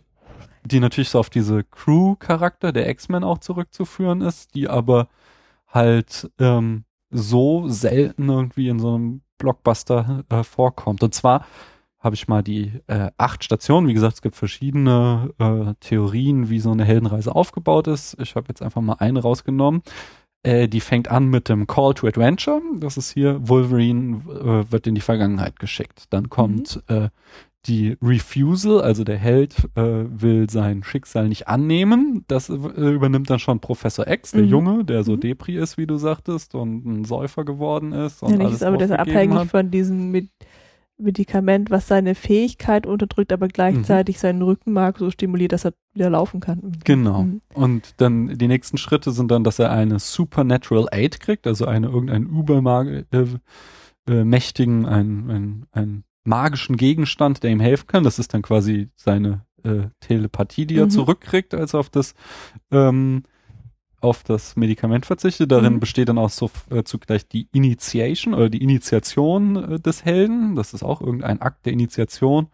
[0.66, 5.10] die natürlich so auf diese Crew-Charakter der X-Men auch zurückzuführen ist, die aber
[5.68, 11.04] halt ähm, so selten irgendwie in so einem Blockbuster äh, vorkommt.
[11.04, 11.46] Und zwar
[12.00, 16.60] habe ich mal die äh, acht Stationen, wie gesagt, es gibt verschiedene äh, Theorien, wie
[16.60, 18.18] so eine Heldenreise aufgebaut ist.
[18.20, 19.84] Ich habe jetzt einfach mal eine rausgenommen.
[20.44, 22.62] Äh, die fängt an mit dem Call to Adventure.
[22.76, 26.06] Das ist hier, Wolverine äh, wird in die Vergangenheit geschickt.
[26.10, 27.08] Dann kommt äh,
[27.66, 32.26] die Refusal, also der Held äh, will sein Schicksal nicht annehmen.
[32.28, 34.47] Das äh, übernimmt dann schon Professor X, der Mhm.
[34.49, 35.20] Junge, der so Mhm.
[35.22, 38.22] Depri ist, wie du sagtest, und ein Säufer geworden ist.
[38.22, 39.47] Und Ja, nicht alles ist aber der ist abhängig hat.
[39.47, 40.30] von diesem Med
[40.97, 46.39] Medikament, was seine Fähigkeit unterdrückt, aber gleichzeitig seinen Rückenmark so stimuliert, dass er wieder laufen
[46.39, 46.72] kann.
[46.84, 47.24] Genau.
[47.24, 47.41] Mhm.
[47.55, 51.88] Und dann die nächsten Schritte sind dann, dass er eine Supernatural Aid kriegt, also eine
[51.88, 53.41] irgendeinen übermächtigen,
[54.07, 58.03] äh, äh, mächtigen, einen, einen, einen magischen Gegenstand, der ihm helfen kann.
[58.03, 60.91] Das ist dann quasi seine äh, Telepathie, die er Mhm.
[60.91, 62.13] zurückkriegt, als er auf das
[62.71, 63.24] ähm,
[64.01, 65.49] auf das Medikament verzichtet.
[65.51, 65.80] Darin Mhm.
[65.80, 70.55] besteht dann auch so äh, zugleich die Initiation oder die Initiation äh, des Helden.
[70.55, 72.47] Das ist auch irgendein Akt der Initiation.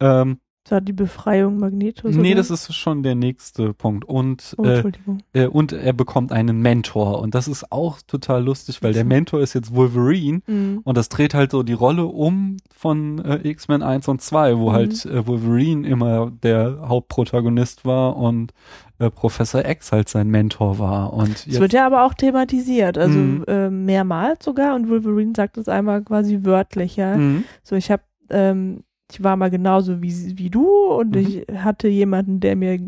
[0.00, 0.38] Ähm,
[0.68, 2.14] Das war die Befreiung Magnetos.
[2.14, 2.36] nee, oder?
[2.36, 4.04] das ist schon der nächste Punkt.
[4.04, 5.22] Und Oh, äh, Entschuldigung.
[5.32, 7.20] äh, und er bekommt einen Mentor.
[7.20, 10.40] Und das ist auch total lustig, weil der Mentor ist jetzt Wolverine.
[10.46, 10.80] Mhm.
[10.84, 14.68] Und das dreht halt so die Rolle um von äh, X-Men 1 und 2, wo
[14.68, 14.72] Mhm.
[14.74, 18.52] halt äh, Wolverine immer der Hauptprotagonist war und
[18.98, 21.14] äh, Professor X halt sein Mentor war.
[21.14, 23.44] Und Es wird ja aber auch thematisiert, also Mhm.
[23.48, 27.16] äh, mehrmals sogar und Wolverine sagt es einmal quasi wörtlich, ja.
[27.16, 27.44] Mhm.
[27.62, 31.20] So, ich habe, ähm, ich war mal genauso wie, wie du und Mhm.
[31.20, 32.78] ich hatte jemanden, der mir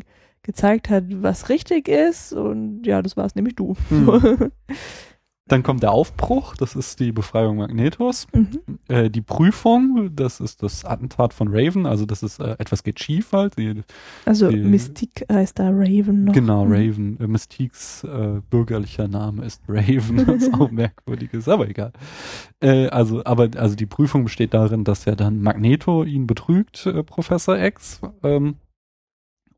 [0.42, 3.74] gezeigt hat, was richtig ist und ja, das war es nämlich du.
[3.90, 4.50] Mhm.
[5.51, 8.26] Dann kommt der Aufbruch, das ist die Befreiung Magnetos.
[8.32, 8.61] Mhm.
[8.88, 13.01] Äh, die Prüfung, das ist das Attentat von Raven, also das ist äh, etwas geht
[13.01, 13.59] schief halt.
[13.59, 13.82] Die,
[14.24, 16.32] Also Die- Mystique heißt da Raven noch.
[16.32, 16.72] Genau, Mhm.
[16.72, 17.20] Raven.
[17.20, 21.92] Äh, Mystiques äh, bürgerlicher Name ist Raven, was auch merkwürdig ist, aber egal.
[22.61, 27.03] Äh, also, aber also die Prüfung besteht darin, dass ja dann Magneto ihn betrügt, äh,
[27.03, 28.55] Professor X, ähm,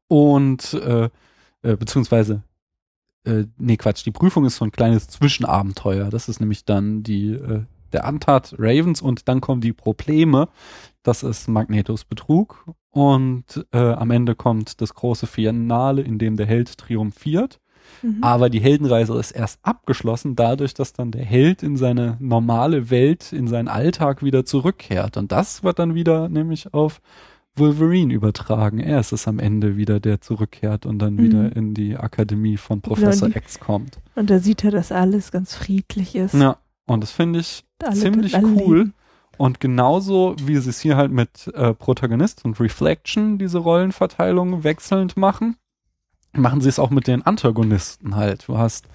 [0.09, 1.09] und äh,
[1.63, 2.43] äh, beziehungsweise
[3.25, 6.11] äh, nee, Quatsch, die Prüfung ist so ein kleines Zwischenabenteuer.
[6.11, 7.63] Das ist nämlich dann die äh,
[7.93, 10.49] der Antat Ravens und dann kommen die Probleme.
[11.03, 16.47] Das ist Magnetos Betrug und äh, am Ende kommt das große Finale, in dem der
[16.47, 17.61] Held triumphiert.
[18.03, 18.19] Mhm.
[18.23, 23.33] Aber die Heldenreise ist erst abgeschlossen, dadurch, dass dann der Held in seine normale Welt,
[23.33, 25.17] in seinen Alltag wieder zurückkehrt.
[25.17, 27.01] Und das wird dann wieder nämlich auf
[27.57, 28.79] Wolverine übertragen.
[28.81, 31.19] Er ist es am Ende wieder, der zurückkehrt und dann Mhm.
[31.19, 33.99] wieder in die Akademie von Professor die- X kommt.
[34.15, 36.35] Und da sieht er, dass alles ganz friedlich ist.
[36.35, 38.77] Ja, und das finde ich Alle- ziemlich cool.
[38.79, 38.95] leben.
[39.39, 45.17] Und genauso wie sie es hier halt mit äh, Protagonist und Reflection diese Rollenverteilung wechselnd
[45.17, 45.57] machen,
[46.35, 48.47] machen sie es auch mit den Antagonisten halt.
[48.49, 48.87] Du hast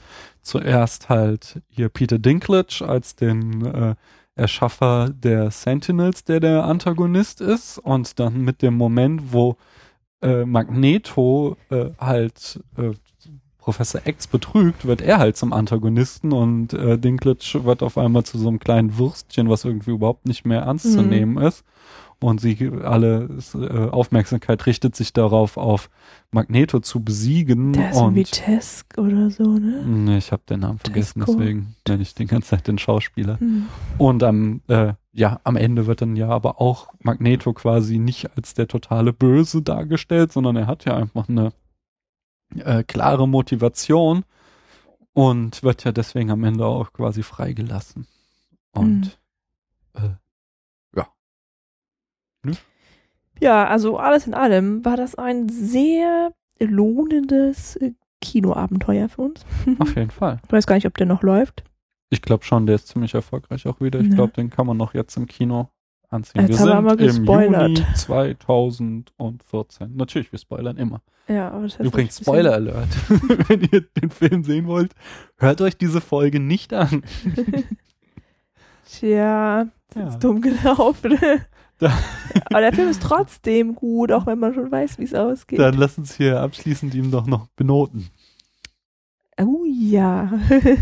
[0.42, 3.96] zuerst halt hier Peter Dinklage als den äh,
[4.38, 9.58] Erschaffer der Sentinels, der der Antagonist ist und dann mit dem Moment, wo
[10.22, 12.92] äh, Magneto äh, halt äh,
[13.58, 18.38] Professor X betrügt, wird er halt zum Antagonisten und äh, Dinklage wird auf einmal zu
[18.38, 21.10] so einem kleinen Würstchen, was irgendwie überhaupt nicht mehr ernst zu Mhm.
[21.10, 21.66] nehmen ist.
[22.20, 25.92] Und sie alle äh, Aufmerksamkeit richtet sich darauf, auf
[26.32, 27.74] Magneto zu besiegen.
[27.74, 29.84] Der ist und irgendwie Tesk oder so, ne?
[29.86, 31.38] Nee, ich habe den Namen vergessen, Tesco.
[31.38, 33.40] deswegen nenne ich den ganze Zeit den Schauspieler.
[33.40, 33.68] Hm.
[34.00, 38.56] Und am, äh, ja, am Ende wird dann ja aber auch Magneto quasi nicht als
[38.56, 41.52] der totale Böse dargestellt, sondern er hat ja einfach eine
[42.56, 44.24] äh, klare Motivation
[45.14, 48.08] und wird ja deswegen am Ende auch quasi freigelassen.
[48.72, 49.20] Und
[49.94, 50.10] äh,
[53.40, 59.46] Ja, also alles in allem war das ein sehr lohnendes äh, Kinoabenteuer für uns.
[59.80, 60.40] auf jeden Fall.
[60.46, 61.64] Ich weiß gar nicht, ob der noch läuft.
[62.10, 64.00] Ich glaube schon, der ist ziemlich erfolgreich auch wieder.
[64.00, 64.16] Ich Ja.
[64.16, 65.70] glaube, den kann man noch jetzt im Kino
[66.10, 66.48] anziehen.
[66.48, 67.78] Jetzt wir haben wir aber im gespoilert.
[67.80, 69.96] Juni 2014.
[69.96, 71.02] Natürlich, wir spoilern immer.
[71.28, 72.88] Ja, aber das heißt Übrigens, Spoiler Alert.
[73.50, 74.94] Wenn ihr den Film sehen wollt,
[75.38, 77.04] hört euch diese Folge nicht an.
[78.90, 80.08] Tja, das Ja.
[80.10, 81.18] ist dumm gelaufen.
[82.46, 85.60] Aber der Film ist trotzdem gut, auch wenn man schon weiß, wie es ausgeht.
[85.60, 88.10] Dann lass uns hier abschließend ihm doch noch benoten.
[89.40, 90.32] oh ja.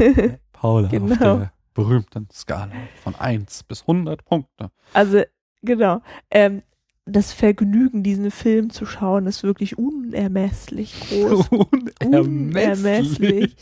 [0.53, 1.37] Paula auf Genau.
[1.37, 2.71] der berühmten Skala
[3.03, 4.71] von 1 bis 100 Punkte.
[4.93, 5.21] Also,
[5.61, 6.01] genau.
[6.31, 6.61] Ähm,
[7.07, 11.49] das Vergnügen, diesen Film zu schauen, ist wirklich unermesslich groß.
[12.03, 13.55] Unermesslich.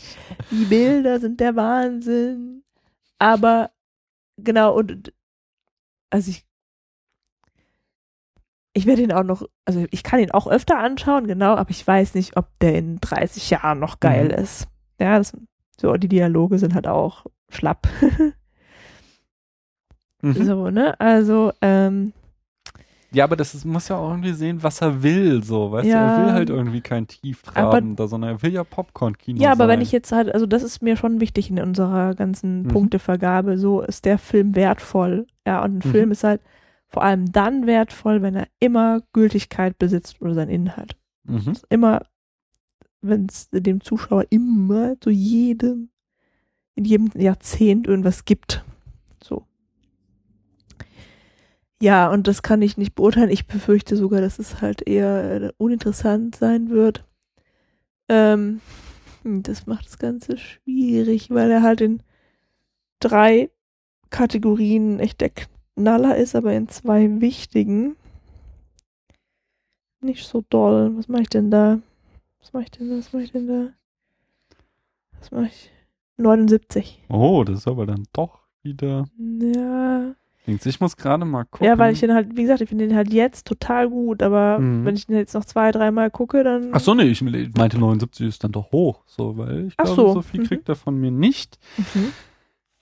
[0.50, 2.62] Die Bilder sind der Wahnsinn.
[3.18, 3.70] Aber
[4.38, 5.12] genau, und
[6.10, 6.46] also ich
[8.74, 11.86] ich werde ihn auch noch, also ich kann ihn auch öfter anschauen, genau, aber ich
[11.86, 14.30] weiß nicht, ob der in 30 Jahren noch geil Mhm.
[14.42, 14.66] ist.
[15.00, 15.32] Ja, das,
[15.80, 17.86] so, die Dialoge sind halt auch schlapp.
[20.22, 20.44] Mhm.
[20.44, 20.98] so, ne?
[21.00, 22.12] Also, ähm,
[23.12, 25.98] Ja, aber das ist, muss ja auch irgendwie sehen, was er will, so, weißt Ja.
[25.98, 29.68] du, er will halt irgendwie kein Tieftrabender, sondern er will ja Popcorn-Kino Ja, aber sein.
[29.68, 32.68] wenn ich jetzt halt, also das ist mir schon wichtig in unserer ganzen Mhm.
[32.68, 35.26] Punktevergabe, so ist der Film wertvoll.
[35.46, 35.92] Ja, und ein Mhm.
[35.92, 36.40] Film ist halt
[36.94, 40.96] vor allem dann wertvoll, wenn er immer Gültigkeit besitzt oder sein Inhalt.
[41.24, 41.54] Mhm.
[41.68, 42.06] Immer,
[43.00, 45.90] wenn es dem Zuschauer immer zu jedem,
[46.76, 48.64] in jedem Jahrzehnt irgendwas gibt.
[49.24, 49.44] So.
[51.82, 53.30] Ja, und das kann ich nicht beurteilen.
[53.30, 57.04] Ich befürchte sogar, dass es halt eher äh, uninteressant sein wird.
[58.08, 58.60] Ähm,
[59.24, 62.04] hm, das macht das Ganze schwierig, weil er halt in
[63.00, 63.50] drei
[64.10, 65.30] Kategorien echt der
[65.76, 67.96] Knaller ist, aber in zwei wichtigen
[70.00, 70.92] nicht so doll.
[70.96, 71.78] Was mache ich denn da?
[72.40, 72.96] Was mache ich denn da?
[72.98, 73.68] Was mache ich denn da?
[75.18, 75.70] Was mache ich?
[76.18, 77.02] 79.
[77.08, 79.06] Oh, das ist aber dann doch wieder.
[79.18, 80.14] Ja.
[80.46, 81.66] Ich muss gerade mal gucken.
[81.66, 84.58] Ja, weil ich den halt, wie gesagt, ich finde den halt jetzt total gut, aber
[84.58, 84.84] Mhm.
[84.84, 86.68] wenn ich den jetzt noch zwei, dreimal gucke, dann.
[86.72, 90.02] Ach so, nee, ich meinte 79 ist dann doch hoch, so, weil ich Ach glaube,
[90.02, 90.12] so.
[90.12, 90.44] so viel Mhm.
[90.44, 91.58] kriegt er von mir nicht.
[91.94, 92.12] Mhm.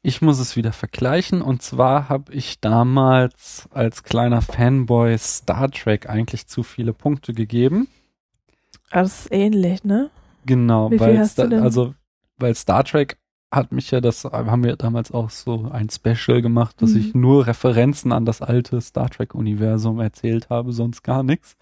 [0.05, 6.09] Ich muss es wieder vergleichen und zwar habe ich damals als kleiner Fanboy Star Trek
[6.09, 7.87] eigentlich zu viele Punkte gegeben.
[8.91, 10.11] Ah, Das ist ähnlich, ne?
[10.45, 11.63] Genau, weil hast du Sta- denn?
[11.63, 11.95] also
[12.39, 13.17] weil Star Trek
[13.53, 16.97] hat mich ja das haben wir damals auch so ein Special gemacht, dass Mhm.
[17.01, 21.55] ich nur Referenzen an das alte Star Trek Universum erzählt habe, sonst gar nichts.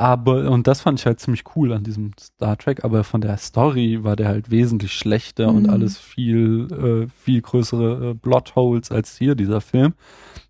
[0.00, 3.36] Aber, und das fand ich halt ziemlich cool an diesem Star Trek, aber von der
[3.36, 5.58] Story war der halt wesentlich schlechter Mhm.
[5.58, 9.92] und alles viel, äh, viel größere äh, Plotholes als hier, dieser Film.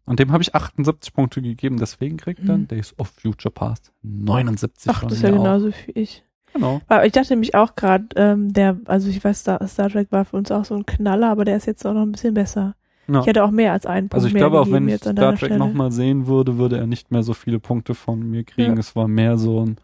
[0.04, 2.68] Und dem habe ich 78 Punkte gegeben, deswegen kriegt dann Mhm.
[2.68, 6.22] Days of Future Past 79 Ach, von das ist ja genauso wie ich.
[6.52, 6.80] Genau.
[6.86, 10.24] Aber ich dachte nämlich auch gerade, ähm, der, also ich weiß, Star, Star Trek war
[10.26, 12.76] für uns auch so ein Knaller, aber der ist jetzt auch noch ein bisschen besser.
[13.08, 13.20] Ja.
[13.20, 15.56] Ich hätte auch mehr als einen Punkt Also ich glaube, auch wenn ich Star Trek
[15.58, 18.74] nochmal sehen würde, würde er nicht mehr so viele Punkte von mir kriegen.
[18.74, 18.78] Ja.
[18.78, 19.76] Es war mehr so ein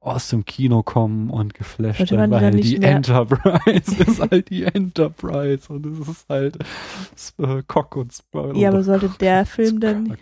[0.00, 5.72] aus dem Kino kommen und geflasht die weil die mehr- Enterprise ist halt die Enterprise
[5.72, 6.58] und es ist halt
[7.38, 8.54] äh, Cock und Spock.
[8.54, 10.14] Ja, aber sollte der Film dann,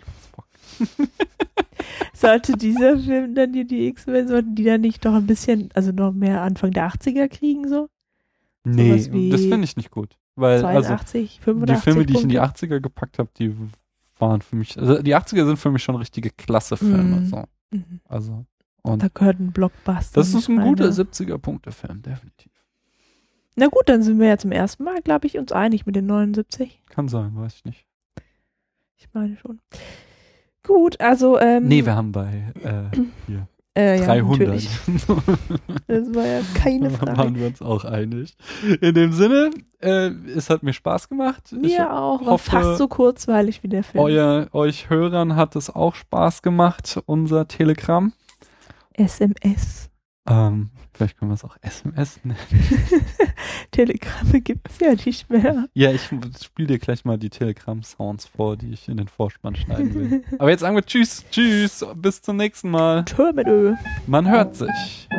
[2.13, 5.91] sollte dieser Film dann die, die X-Men, sollten die dann nicht doch ein bisschen, also
[5.91, 7.89] noch mehr Anfang der 80er kriegen, so?
[8.63, 8.91] Nee,
[9.29, 10.15] das finde ich nicht gut.
[10.35, 12.65] Weil, also, 82, die 85 Filme, die ich in die Punkte?
[12.65, 13.55] 80er gepackt habe, die
[14.17, 17.21] waren für mich, also die 80er sind für mich schon richtige Klasse-Filme.
[17.21, 17.25] Mhm.
[17.27, 17.43] So.
[17.71, 17.99] Mhm.
[18.07, 18.45] Also,
[18.81, 20.19] und Da gehört ein Blockbuster.
[20.19, 21.03] das ist ein guter rein, ja.
[21.03, 22.51] 70er-Punkte-Film, definitiv.
[23.55, 26.07] Na gut, dann sind wir ja zum ersten Mal, glaube ich, uns einig mit den
[26.07, 26.81] 79.
[26.89, 27.85] Kann sein, weiß ich nicht.
[28.97, 29.59] Ich meine schon.
[30.63, 33.47] Gut, also, ähm, Nee, wir haben bei äh, hier
[33.77, 34.39] äh, ja, 300.
[34.39, 34.69] natürlich.
[35.87, 37.17] Das war ja keine Da Frage.
[37.17, 38.35] waren wir uns auch einig.
[38.81, 41.43] In dem Sinne, äh, es hat mir Spaß gemacht.
[41.51, 44.03] Ich Mir auch, war hoffe, fast so kurzweilig wie der Film.
[44.03, 48.13] euer, euch Hörern hat es auch Spaß gemacht, unser Telegramm.
[48.93, 49.89] SMS.
[50.29, 52.37] Ähm, vielleicht können wir es auch SMS nennen.
[53.73, 55.67] Telegramme gibt's ja nicht mehr.
[55.73, 59.93] Ja, ich spiele dir gleich mal die Telegramm-Sounds vor, die ich in den Vorspann schneiden
[59.93, 60.23] will.
[60.39, 63.03] Aber jetzt sagen wir Tschüss, Tschüss, bis zum nächsten Mal.
[63.05, 63.73] Tür mit Ö.
[64.07, 65.09] Man hört sich.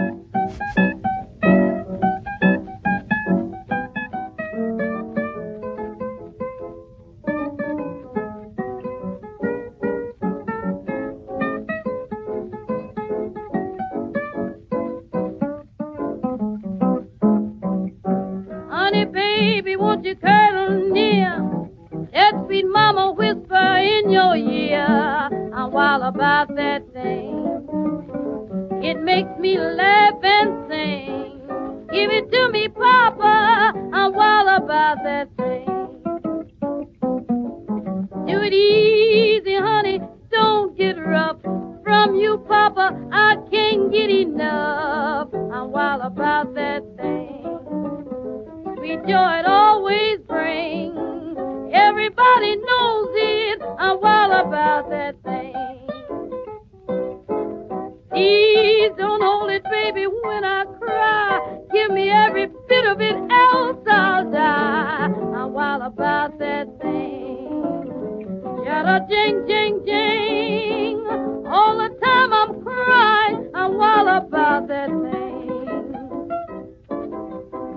[66.80, 68.64] Thing.
[68.64, 70.98] Yada jing jing jing.
[71.46, 73.50] All the time I'm crying.
[73.54, 75.94] I'm wild about that thing.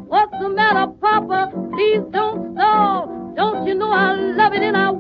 [0.08, 1.52] What's the matter, Papa?
[1.74, 3.34] Please don't stall.
[3.36, 4.97] Don't you know I love it and I